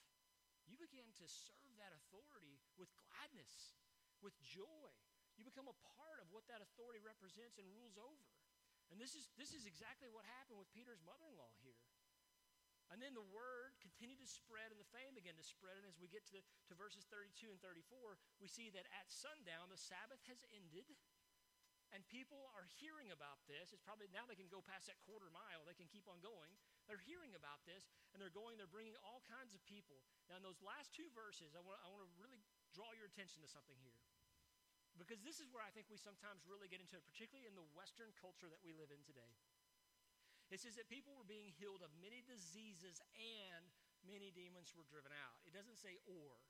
[0.68, 3.80] you begin to serve that authority with gladness,
[4.20, 4.92] with joy.
[5.40, 8.28] You become a part of what that authority represents and rules over.
[8.92, 11.80] And this is, this is exactly what happened with Peter's mother in law here.
[12.88, 15.76] And then the word continued to spread and the fame began to spread.
[15.84, 19.12] And as we get to, the, to verses 32 and 34, we see that at
[19.12, 20.88] sundown, the Sabbath has ended.
[21.92, 23.72] And people are hearing about this.
[23.72, 26.52] It's probably now they can go past that quarter mile, they can keep on going.
[26.84, 30.04] They're hearing about this, and they're going, they're bringing all kinds of people.
[30.28, 32.44] Now, in those last two verses, I want, I want to really
[32.76, 33.96] draw your attention to something here.
[35.00, 37.64] Because this is where I think we sometimes really get into it, particularly in the
[37.72, 39.32] Western culture that we live in today.
[40.48, 43.62] It says that people were being healed of many diseases and
[44.04, 45.36] many demons were driven out.
[45.44, 46.40] It doesn't say or.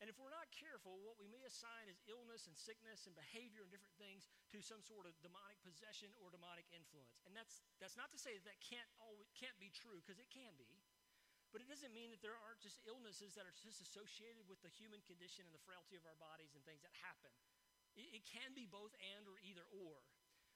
[0.00, 3.60] And if we're not careful, what we may assign is illness and sickness and behavior
[3.60, 7.20] and different things to some sort of demonic possession or demonic influence.
[7.28, 10.32] And that's, that's not to say that that can't, always, can't be true, because it
[10.32, 10.72] can be.
[11.52, 14.72] But it doesn't mean that there aren't just illnesses that are just associated with the
[14.72, 17.34] human condition and the frailty of our bodies and things that happen.
[17.92, 20.00] It, it can be both and or either or.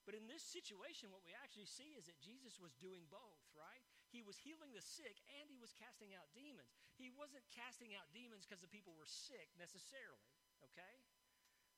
[0.04, 3.80] But in this situation, what we actually see is that Jesus was doing both, right?
[4.14, 6.70] he was healing the sick and he was casting out demons.
[6.94, 10.30] He wasn't casting out demons because the people were sick necessarily,
[10.70, 11.02] okay?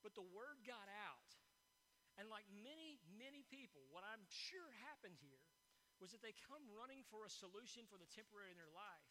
[0.05, 1.33] But the word got out.
[2.21, 5.49] And like many, many people, what I'm sure happened here
[5.97, 9.09] was that they come running for a solution for the temporary in their life.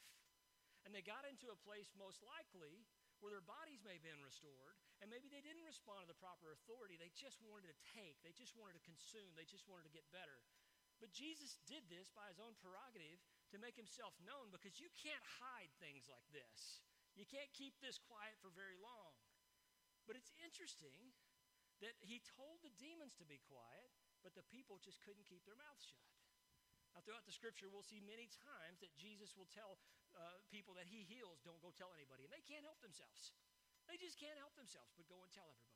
[0.85, 2.85] And they got into a place, most likely,
[3.23, 6.51] where their bodies may have been restored, and maybe they didn't respond to the proper
[6.51, 6.99] authority.
[6.99, 10.07] They just wanted to take, they just wanted to consume, they just wanted to get
[10.11, 10.43] better.
[10.99, 13.19] But Jesus did this by his own prerogative
[13.51, 16.83] to make himself known because you can't hide things like this.
[17.19, 19.15] You can't keep this quiet for very long.
[20.07, 21.15] But it's interesting
[21.83, 23.91] that he told the demons to be quiet,
[24.23, 26.11] but the people just couldn't keep their mouths shut.
[26.95, 29.75] Now, throughout the scripture, we'll see many times that Jesus will tell
[30.15, 32.25] uh, people that he heals, don't go tell anybody.
[32.27, 33.35] And they can't help themselves.
[33.85, 35.75] They just can't help themselves, but go and tell everybody.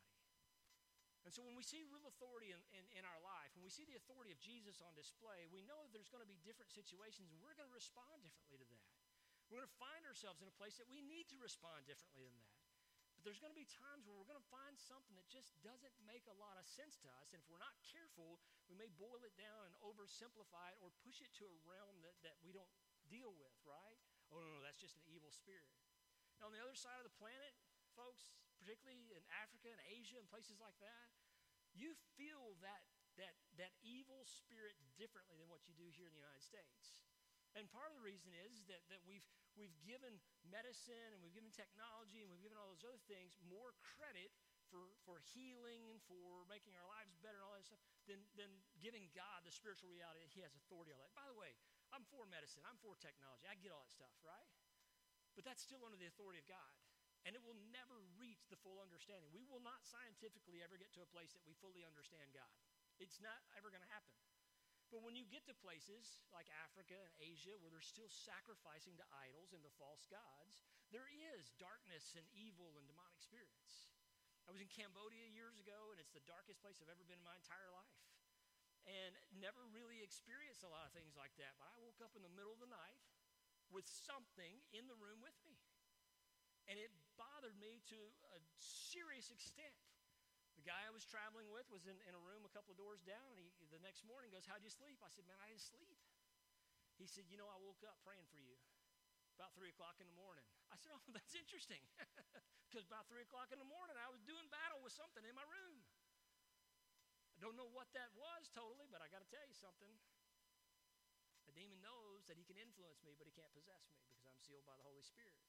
[1.28, 3.86] And so when we see real authority in, in, in, our life, when we see
[3.86, 7.30] the authority of Jesus on display, we know that there's going to be different situations
[7.30, 8.90] and we're going to respond differently to that.
[9.52, 12.40] We're going to find ourselves in a place that we need to respond differently than
[12.40, 12.58] that.
[13.20, 15.92] But there's going to be times where we're going to find something that just doesn't
[16.08, 17.36] make a lot of sense to us.
[17.36, 18.40] And if we're not careful,
[18.72, 22.16] we may boil it down and oversimplify it or push it to a realm that,
[22.24, 22.72] that we don't
[23.12, 24.00] deal with, right?
[24.30, 25.66] Oh, no, no, that's just an evil spirit.
[26.38, 27.52] Now, on the other side of the planet,
[27.98, 31.10] folks, particularly in Africa and Asia and places like that,
[31.74, 32.86] you feel that,
[33.18, 37.04] that, that evil spirit differently than what you do here in the United States.
[37.58, 39.26] And part of the reason is that, that we've,
[39.58, 43.74] we've given medicine and we've given technology and we've given all those other things more
[43.82, 44.30] credit
[44.70, 48.50] for, for healing and for making our lives better and all that stuff than, than
[48.78, 51.10] giving God the spiritual reality that He has authority on that.
[51.18, 51.58] By the way,
[51.94, 54.50] I'm for medicine, I'm for technology, I get all that stuff, right?
[55.34, 56.74] But that's still under the authority of God
[57.28, 59.28] and it will never reach the full understanding.
[59.36, 62.52] We will not scientifically ever get to a place that we fully understand God.
[63.00, 64.16] It's not ever going to happen.
[64.90, 69.06] But when you get to places like Africa and Asia where they're still sacrificing to
[69.14, 73.94] idols and to false gods, there is darkness and evil and demonic spirits.
[74.50, 77.28] I was in Cambodia years ago, and it's the darkest place I've ever been in
[77.28, 78.02] my entire life.
[78.88, 81.56] And never really experienced a lot of things like that.
[81.60, 83.00] But I woke up in the middle of the night
[83.70, 85.58] with something in the room with me.
[86.70, 88.00] And it bothered me to
[88.34, 89.74] a serious extent.
[90.58, 93.00] The guy I was traveling with was in, in a room a couple of doors
[93.08, 95.00] down, and he, the next morning goes, How'd you sleep?
[95.00, 95.96] I said, Man, I didn't sleep.
[97.00, 98.60] He said, You know, I woke up praying for you
[99.40, 100.44] about 3 o'clock in the morning.
[100.68, 101.82] I said, Oh, that's interesting.
[102.70, 105.42] Because about 3 o'clock in the morning, I was doing battle with something in my
[105.50, 105.82] room.
[107.40, 109.96] Don't know what that was totally, but I got to tell you something.
[111.48, 114.38] A demon knows that he can influence me, but he can't possess me because I'm
[114.44, 115.40] sealed by the Holy Spirit.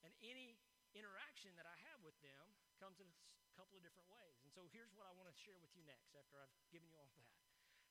[0.00, 0.56] And any
[0.96, 4.40] interaction that I have with them comes in a couple of different ways.
[4.42, 6.96] And so here's what I want to share with you next after I've given you
[6.96, 7.28] all that.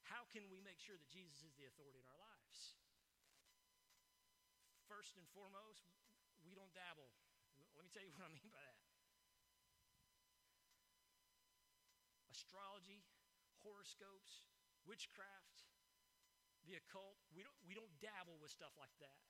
[0.09, 2.73] How can we make sure that Jesus is the authority in our lives?
[4.89, 5.85] First and foremost,
[6.41, 7.13] we don't dabble.
[7.77, 8.81] Let me tell you what I mean by that.
[12.33, 13.05] Astrology,
[13.69, 14.49] horoscopes,
[14.89, 15.69] witchcraft,
[16.65, 19.21] the occult, we don't, we don't dabble with stuff like that.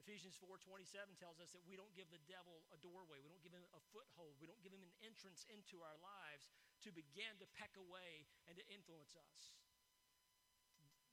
[0.00, 3.22] Ephesians 4:27 tells us that we don't give the devil a doorway.
[3.22, 4.34] We don't give him a foothold.
[4.42, 6.50] We don't give him an entrance into our lives
[6.82, 9.54] to begin to peck away and to influence us.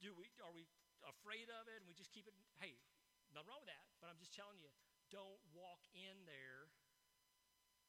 [0.02, 0.65] Do we are we
[1.06, 2.82] afraid of it and we just keep it hey,
[3.30, 4.74] nothing wrong with that, but I'm just telling you,
[5.13, 6.74] don't walk in there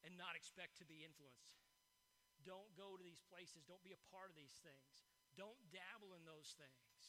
[0.04, 1.69] and not expect to be influenced.
[2.42, 3.64] Don't go to these places.
[3.68, 5.06] Don't be a part of these things.
[5.36, 7.00] Don't dabble in those things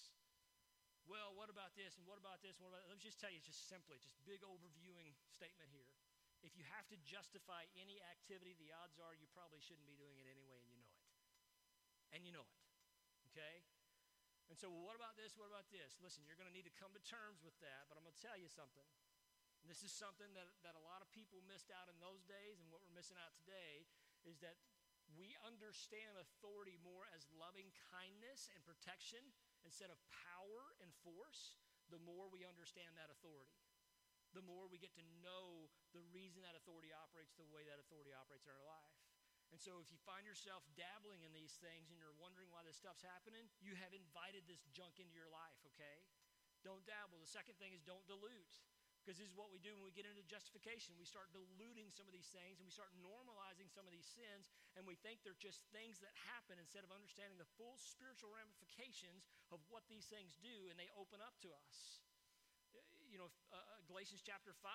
[1.11, 2.55] well, what about this and what about this?
[2.55, 5.91] And what about Let me just tell you, just simply, just big overviewing statement here.
[6.39, 10.17] If you have to justify any activity, the odds are you probably shouldn't be doing
[10.17, 11.03] it anyway, and you know it.
[12.15, 12.57] And you know it.
[13.29, 13.61] Okay?
[14.49, 15.37] And so, well, what about this?
[15.37, 15.99] What about this?
[15.99, 18.23] Listen, you're going to need to come to terms with that, but I'm going to
[18.23, 18.87] tell you something.
[19.67, 22.67] This is something that, that a lot of people missed out in those days, and
[22.73, 23.85] what we're missing out today
[24.25, 24.57] is that
[25.15, 29.21] we understand authority more as loving kindness and protection
[29.63, 31.59] instead of power and force,
[31.91, 33.59] the more we understand that authority.
[34.31, 38.15] The more we get to know the reason that authority operates the way that authority
[38.15, 38.95] operates in our life.
[39.51, 42.79] And so, if you find yourself dabbling in these things and you're wondering why this
[42.79, 46.07] stuff's happening, you have invited this junk into your life, okay?
[46.63, 47.19] Don't dabble.
[47.19, 48.63] The second thing is don't dilute.
[49.01, 50.93] Because this is what we do when we get into justification.
[51.01, 54.53] We start diluting some of these things and we start normalizing some of these sins,
[54.77, 59.25] and we think they're just things that happen instead of understanding the full spiritual ramifications
[59.49, 62.05] of what these things do, and they open up to us.
[63.09, 64.69] You know, uh, uh Galatians chapter 5,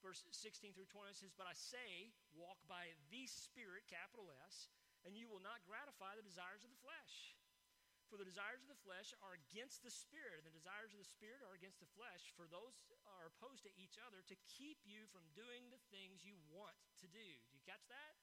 [0.00, 4.72] verse 16 through 20 says, But I say, walk by the Spirit, capital S,
[5.04, 7.36] and you will not gratify the desires of the flesh.
[8.10, 11.06] For the desires of the flesh are against the spirit, and the desires of the
[11.06, 12.74] spirit are against the flesh, for those
[13.06, 17.06] are opposed to each other to keep you from doing the things you want to
[17.06, 17.22] do.
[17.22, 18.18] Do you catch that?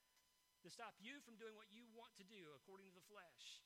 [0.65, 3.63] To stop you from doing what you want to do according to the flesh.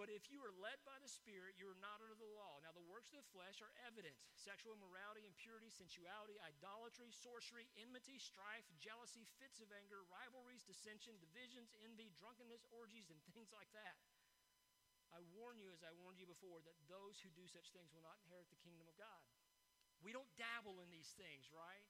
[0.00, 2.56] But if you are led by the Spirit, you are not under the law.
[2.64, 8.16] Now, the works of the flesh are evident sexual immorality, impurity, sensuality, idolatry, sorcery, enmity,
[8.16, 14.00] strife, jealousy, fits of anger, rivalries, dissension, divisions, envy, drunkenness, orgies, and things like that.
[15.10, 18.06] I warn you, as I warned you before, that those who do such things will
[18.06, 19.22] not inherit the kingdom of God.
[20.00, 21.84] We don't dabble in these things, right?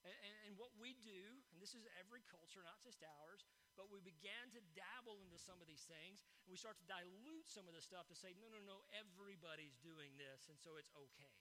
[0.00, 3.44] And, and, and, what we do, and this is every culture, not just ours,
[3.76, 7.44] but we began to dabble into some of these things, and we start to dilute
[7.44, 10.88] some of the stuff to say, no, no, no, everybody's doing this, and so it's
[10.96, 11.36] okay.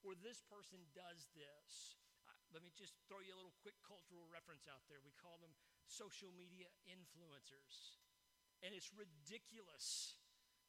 [0.00, 2.00] Or this person does this.
[2.24, 5.04] Uh, let me just throw you a little quick cultural reference out there.
[5.04, 5.52] We call them
[5.84, 8.00] social media influencers.
[8.64, 10.16] And it's ridiculous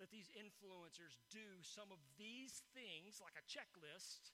[0.02, 4.34] that these influencers do some of these things, like a checklist,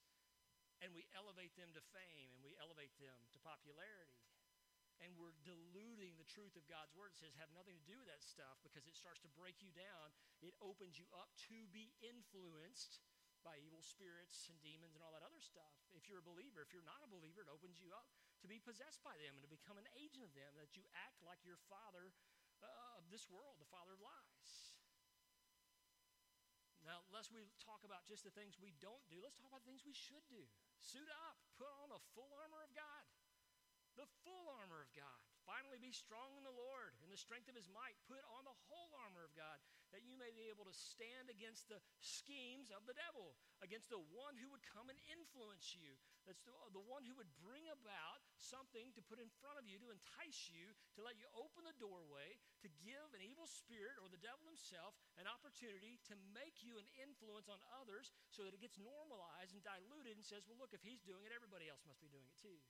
[0.80, 4.20] and we elevate them to fame and we elevate them to popularity.
[5.00, 7.16] And we're diluting the truth of God's word.
[7.16, 9.72] It says have nothing to do with that stuff because it starts to break you
[9.72, 10.12] down.
[10.44, 13.00] It opens you up to be influenced
[13.40, 15.72] by evil spirits and demons and all that other stuff.
[15.96, 18.12] If you're a believer, if you're not a believer, it opens you up
[18.44, 21.24] to be possessed by them and to become an agent of them, that you act
[21.24, 22.12] like your father
[22.60, 24.69] uh, of this world, the father of lies.
[26.88, 29.70] Now, lest we talk about just the things we don't do, let's talk about the
[29.70, 30.42] things we should do.
[30.80, 33.04] Suit up, put on the full armor of God.
[34.00, 35.29] The full armor of God.
[35.50, 37.98] Finally, be strong in the Lord in the strength of his might.
[38.06, 39.58] Put on the whole armor of God
[39.90, 43.34] that you may be able to stand against the schemes of the devil,
[43.66, 45.98] against the one who would come and influence you.
[46.30, 49.82] That's the, the one who would bring about something to put in front of you
[49.82, 54.06] to entice you, to let you open the doorway, to give an evil spirit or
[54.06, 58.62] the devil himself an opportunity to make you an influence on others so that it
[58.62, 61.98] gets normalized and diluted and says, well, look, if he's doing it, everybody else must
[61.98, 62.62] be doing it too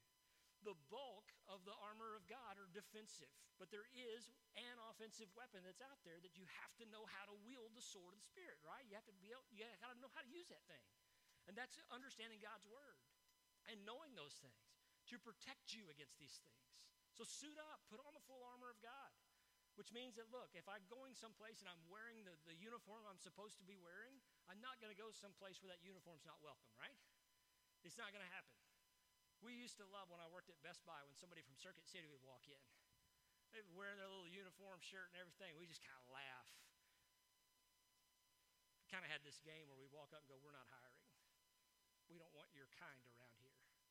[0.64, 3.32] the bulk of the armor of God are defensive.
[3.57, 7.28] But there is an offensive weapon that's out there that you have to know how
[7.28, 8.84] to wield the sword of the Spirit, right?
[8.88, 10.84] You have to be able, you got to know how to use that thing.
[11.47, 12.99] And that's understanding God's word
[13.68, 14.64] and knowing those things
[15.12, 16.64] to protect you against these things.
[17.18, 19.12] So suit up, put on the full armor of God.
[19.78, 23.16] Which means that, look, if I'm going someplace and I'm wearing the, the uniform I'm
[23.16, 24.20] supposed to be wearing,
[24.51, 26.91] I'm not going to go someplace where that uniform's not welcome, right?
[27.88, 28.51] It's not going to happen.
[29.40, 32.12] We used to love when I worked at Best Buy when somebody from Circuit City
[32.12, 32.66] would walk in.
[33.56, 35.56] They were wearing their little uniform shirt and everything.
[35.58, 36.50] We just kind of laugh.
[38.84, 41.08] We kind of had this game where we walk up and go, We're not hiring.
[42.12, 43.86] We don't want your kind around here, right?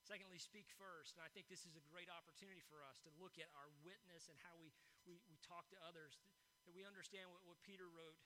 [0.00, 1.16] Secondly, speak first.
[1.16, 4.32] And I think this is a great opportunity for us to look at our witness
[4.32, 4.72] and how we,
[5.04, 6.18] we, we talk to others,
[6.64, 8.16] that we understand what, what Peter wrote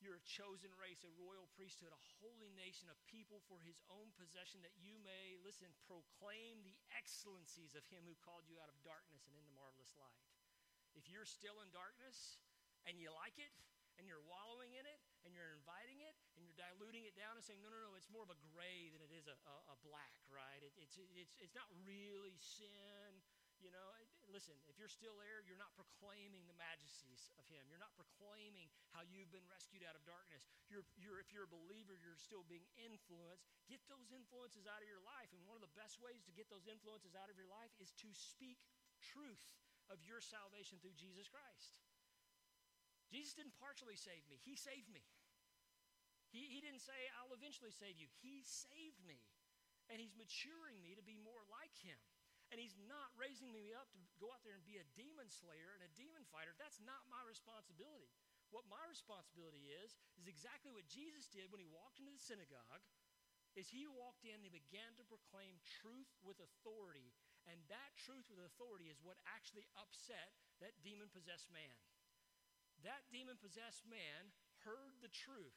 [0.00, 4.10] you're a chosen race, a royal priesthood, a holy nation, a people for his own
[4.16, 8.76] possession, that you may, listen, proclaim the excellencies of him who called you out of
[8.80, 10.24] darkness and into marvelous light.
[10.96, 12.40] If you're still in darkness
[12.88, 13.52] and you like it,
[14.00, 14.96] and you're wallowing in it,
[15.28, 18.08] and you're inviting it, and you're diluting it down and saying, no, no, no, it's
[18.08, 20.64] more of a gray than it is a, a, a black, right?
[20.64, 23.20] It, it's, it's, it's not really sin
[23.60, 23.88] you know,
[24.32, 27.68] listen, if you're still there, you're not proclaiming the majesties of Him.
[27.68, 30.48] You're not proclaiming how you've been rescued out of darkness.
[30.72, 33.44] You're, you're, if you're a believer, you're still being influenced.
[33.68, 35.30] Get those influences out of your life.
[35.36, 37.92] And one of the best ways to get those influences out of your life is
[38.00, 38.58] to speak
[39.00, 39.44] truth
[39.92, 41.76] of your salvation through Jesus Christ.
[43.10, 45.02] Jesus didn't partially save me, He saved me.
[46.30, 48.06] He, he didn't say, I'll eventually save you.
[48.22, 49.18] He saved me.
[49.90, 51.98] And He's maturing me to be more like Him.
[52.50, 55.70] And he's not raising me up to go out there and be a demon slayer
[55.78, 56.50] and a demon fighter.
[56.58, 58.10] That's not my responsibility.
[58.50, 62.82] What my responsibility is, is exactly what Jesus did when he walked into the synagogue,
[63.54, 67.14] is he walked in and he began to proclaim truth with authority.
[67.46, 71.78] And that truth with authority is what actually upset that demon-possessed man.
[72.82, 74.34] That demon-possessed man
[74.66, 75.54] heard the truth.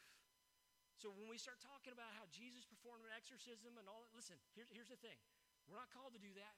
[1.01, 4.37] So when we start talking about how Jesus performed an exorcism and all that, listen,
[4.53, 5.17] here, here's the thing.
[5.65, 6.55] We're not called to do that.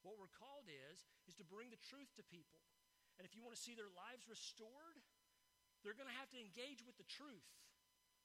[0.00, 2.64] What we're called is, is to bring the truth to people.
[3.20, 4.96] And if you want to see their lives restored,
[5.84, 7.52] they're going to have to engage with the truth.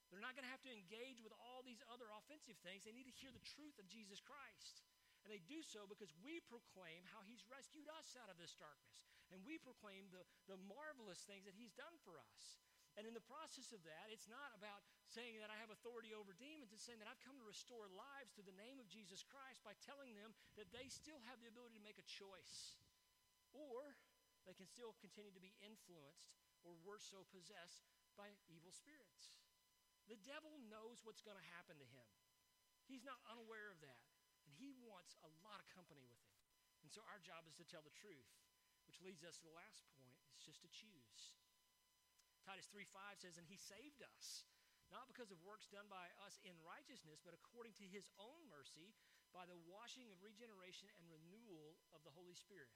[0.07, 2.85] They're not going to have to engage with all these other offensive things.
[2.85, 4.85] They need to hear the truth of Jesus Christ.
[5.25, 9.01] And they do so because we proclaim how he's rescued us out of this darkness.
[9.33, 12.61] And we proclaim the, the marvelous things that he's done for us.
[12.95, 16.31] And in the process of that, it's not about saying that I have authority over
[16.31, 16.71] demons.
[16.71, 19.75] It's saying that I've come to restore lives through the name of Jesus Christ by
[19.83, 22.79] telling them that they still have the ability to make a choice.
[23.51, 23.99] Or
[24.47, 26.31] they can still continue to be influenced
[26.63, 27.85] or worse so, possessed
[28.15, 29.35] by evil spirits.
[30.07, 32.07] The devil knows what's going to happen to him.
[32.87, 34.05] He's not unaware of that.
[34.45, 36.37] And he wants a lot of company with him.
[36.85, 38.29] And so our job is to tell the truth,
[38.85, 40.13] which leads us to the last point.
[40.37, 41.33] It's just to choose.
[42.45, 44.45] Titus 3 5 says, And he saved us,
[44.93, 48.93] not because of works done by us in righteousness, but according to his own mercy,
[49.33, 52.71] by the washing of regeneration and renewal of the Holy Spirit.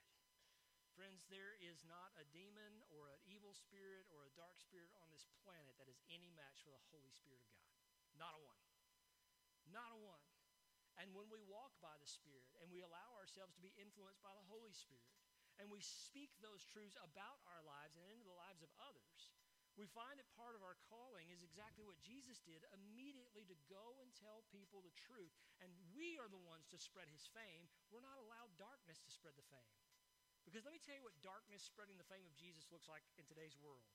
[0.97, 5.07] Friends, there is not a demon or an evil spirit or a dark spirit on
[5.13, 7.71] this planet that is any match for the Holy Spirit of God.
[8.19, 8.59] Not a one.
[9.71, 10.25] Not a one.
[10.99, 14.35] And when we walk by the Spirit and we allow ourselves to be influenced by
[14.35, 15.15] the Holy Spirit,
[15.55, 19.31] and we speak those truths about our lives and into the lives of others,
[19.79, 23.95] we find that part of our calling is exactly what Jesus did immediately to go
[24.03, 25.31] and tell people the truth.
[25.63, 27.71] And we are the ones to spread his fame.
[27.87, 29.71] We're not allowed darkness to spread the fame.
[30.43, 33.23] Because let me tell you what darkness spreading the fame of Jesus looks like in
[33.23, 33.87] today's world.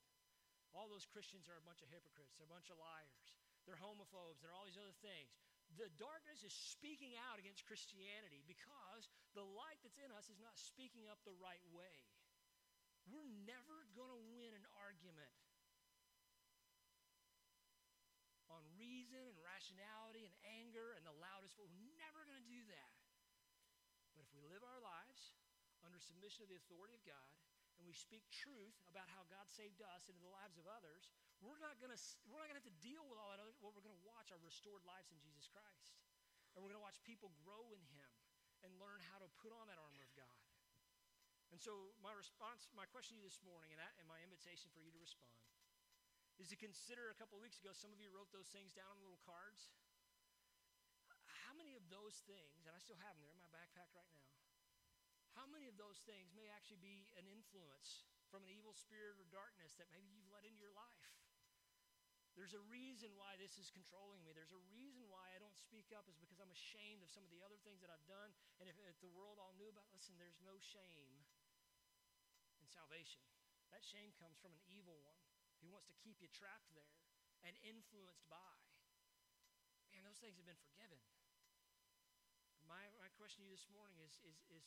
[0.73, 4.43] All those Christians are a bunch of hypocrites, they're a bunch of liars, they're homophobes,
[4.43, 5.37] they're all these other things.
[5.79, 9.07] The darkness is speaking out against Christianity because
[9.37, 11.95] the light that's in us is not speaking up the right way.
[13.07, 15.31] We're never going to win an argument
[18.55, 22.63] on reason and rationality and anger and the loudest, but we're never going to do
[22.71, 22.95] that.
[24.15, 25.35] But if we live our lives
[25.83, 27.35] under submission to the authority of God
[27.77, 31.11] and we speak truth about how God saved us into the lives of others,
[31.43, 32.01] we're not going to
[32.31, 34.07] we're not going to have to deal with all that other what we're going to
[34.07, 35.99] watch our restored lives in Jesus Christ.
[36.55, 38.11] And we're going to watch people grow in him
[38.63, 40.39] and learn how to put on that armor of God.
[41.51, 44.71] And so my response my question to you this morning and, that, and my invitation
[44.71, 45.54] for you to respond
[46.43, 48.99] is to consider a couple weeks ago, some of you wrote those things down on
[48.99, 49.71] little cards.
[51.47, 54.11] How many of those things, and I still have them, they're in my backpack right
[54.11, 54.31] now,
[55.39, 59.27] how many of those things may actually be an influence from an evil spirit or
[59.35, 61.11] darkness that maybe you've let into your life?
[62.35, 64.35] There's a reason why this is controlling me.
[64.35, 67.31] There's a reason why I don't speak up is because I'm ashamed of some of
[67.31, 68.35] the other things that I've done.
[68.59, 71.15] And if, if the world all knew about, listen, there's no shame
[72.59, 73.23] in salvation.
[73.71, 75.24] That shame comes from an evil one.
[75.65, 76.93] He wants to keep you trapped there
[77.49, 78.57] and influenced by.
[79.89, 81.01] Man, those things have been forgiven.
[82.69, 84.65] My, my question to you this morning is, is, is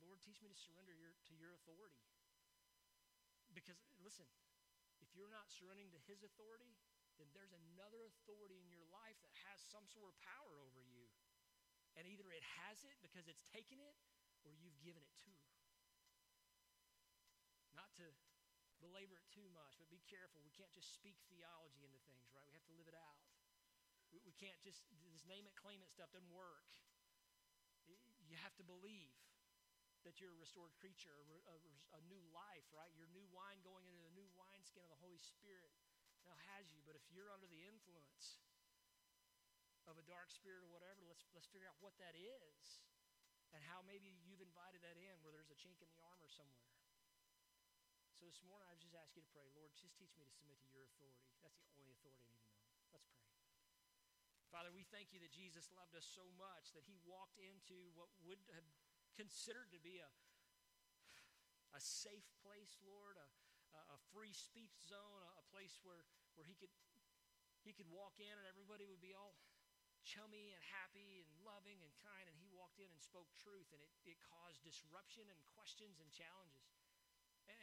[0.00, 2.00] Lord, teach me to surrender your, to your authority.
[3.52, 4.24] Because, listen,
[5.04, 6.72] if you're not surrendering to his authority,
[7.20, 11.12] then there's another authority in your life that has some sort of power over you.
[11.92, 13.96] And either it has it because it's taken it,
[14.46, 15.34] or you've given it to.
[17.74, 18.06] Not to
[18.82, 20.42] belabor it too much, but be careful.
[20.42, 22.46] We can't just speak theology into things, right?
[22.46, 23.18] We have to live it out.
[24.10, 26.66] We, we can't just, this name it, claim it stuff doesn't work.
[28.28, 29.16] You have to believe
[30.04, 31.56] that you're a restored creature, a, a,
[31.96, 32.92] a new life, right?
[32.94, 35.72] Your new wine going into the new wineskin of the Holy Spirit
[36.28, 36.84] now has you.
[36.84, 38.38] But if you're under the influence
[39.88, 42.84] of a dark spirit or whatever, let's, let's figure out what that is
[43.56, 46.77] and how maybe you've invited that in where there's a chink in the armor somewhere.
[48.18, 50.58] So this morning, I just ask you to pray, Lord, just teach me to submit
[50.66, 51.22] to your authority.
[51.38, 52.66] That's the only authority I need to know.
[52.74, 53.06] Let's pray.
[54.50, 58.10] Father, we thank you that Jesus loved us so much that he walked into what
[58.26, 58.66] would have
[59.14, 60.10] considered to be a,
[61.70, 63.28] a safe place, Lord, a,
[63.94, 66.02] a free speech zone, a, a place where,
[66.34, 66.74] where he could
[67.62, 69.38] he could walk in and everybody would be all
[70.02, 73.78] chummy and happy and loving and kind, and he walked in and spoke truth, and
[73.78, 76.66] it, it caused disruption and questions and challenges.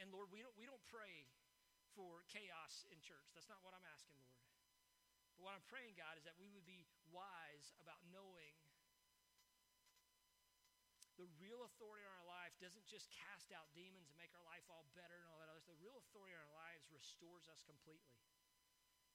[0.02, 1.28] And Lord, we don't, we don't pray
[1.96, 3.32] for chaos in church.
[3.34, 4.36] That's not what I'm asking, Lord.
[5.36, 8.56] But what I'm praying, God, is that we would be wise about knowing
[11.16, 14.68] the real authority in our life doesn't just cast out demons and make our life
[14.68, 15.80] all better and all that other stuff.
[15.80, 18.20] The real authority in our lives restores us completely.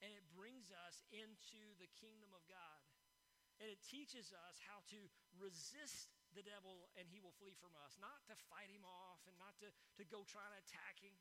[0.00, 2.80] And it brings us into the kingdom of God.
[3.60, 5.00] And it teaches us how to
[5.36, 7.98] resist the devil and he will flee from us.
[7.98, 11.14] Not to fight him off and not to, to go try to attack him.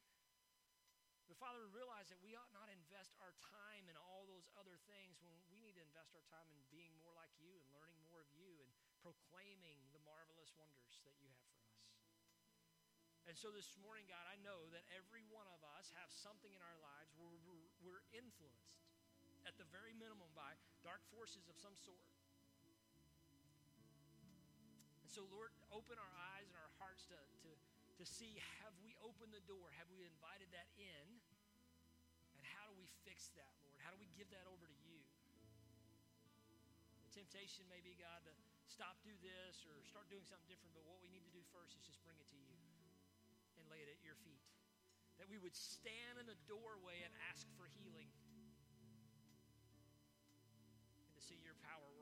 [1.29, 4.81] But Father, we realize that we ought not invest our time in all those other
[4.89, 8.01] things when we need to invest our time in being more like you and learning
[8.01, 8.69] more of you and
[9.05, 11.85] proclaiming the marvelous wonders that you have for us.
[13.29, 16.65] And so this morning, God, I know that every one of us have something in
[16.65, 17.29] our lives where
[17.77, 18.81] we're influenced,
[19.45, 22.09] at the very minimum, by dark forces of some sort.
[25.09, 27.49] And so, Lord, open our eyes and our hearts to, to,
[27.97, 29.65] to see have we opened the door?
[29.81, 31.05] Have we invited that in?
[32.37, 33.73] And how do we fix that, Lord?
[33.81, 35.01] How do we give that over to you?
[37.09, 38.37] The temptation may be, God, to
[38.69, 41.73] stop, do this, or start doing something different, but what we need to do first
[41.73, 42.53] is just bring it to you
[43.57, 44.45] and lay it at your feet.
[45.17, 48.13] that we would stand in the doorway and ask for healing.
[51.01, 51.98] And to see your power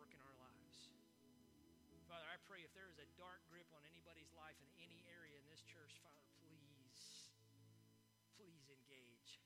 [2.37, 5.45] I pray if there is a dark grip on anybody's life in any area in
[5.49, 7.33] this church, Father, please,
[8.37, 9.41] please engage.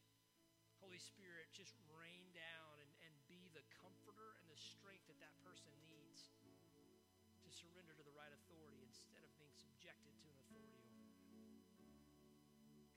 [0.84, 5.32] Holy Spirit, just rain down and, and be the comforter and the strength that that
[5.40, 10.84] person needs to surrender to the right authority instead of being subjected to an authority
[10.84, 11.16] over them.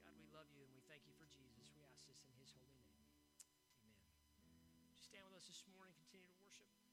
[0.03, 1.71] God, we love you and we thank you for Jesus.
[1.71, 2.99] We ask this in his holy name.
[4.43, 4.91] Amen.
[4.99, 6.84] Just stand with us this morning, continue to worship.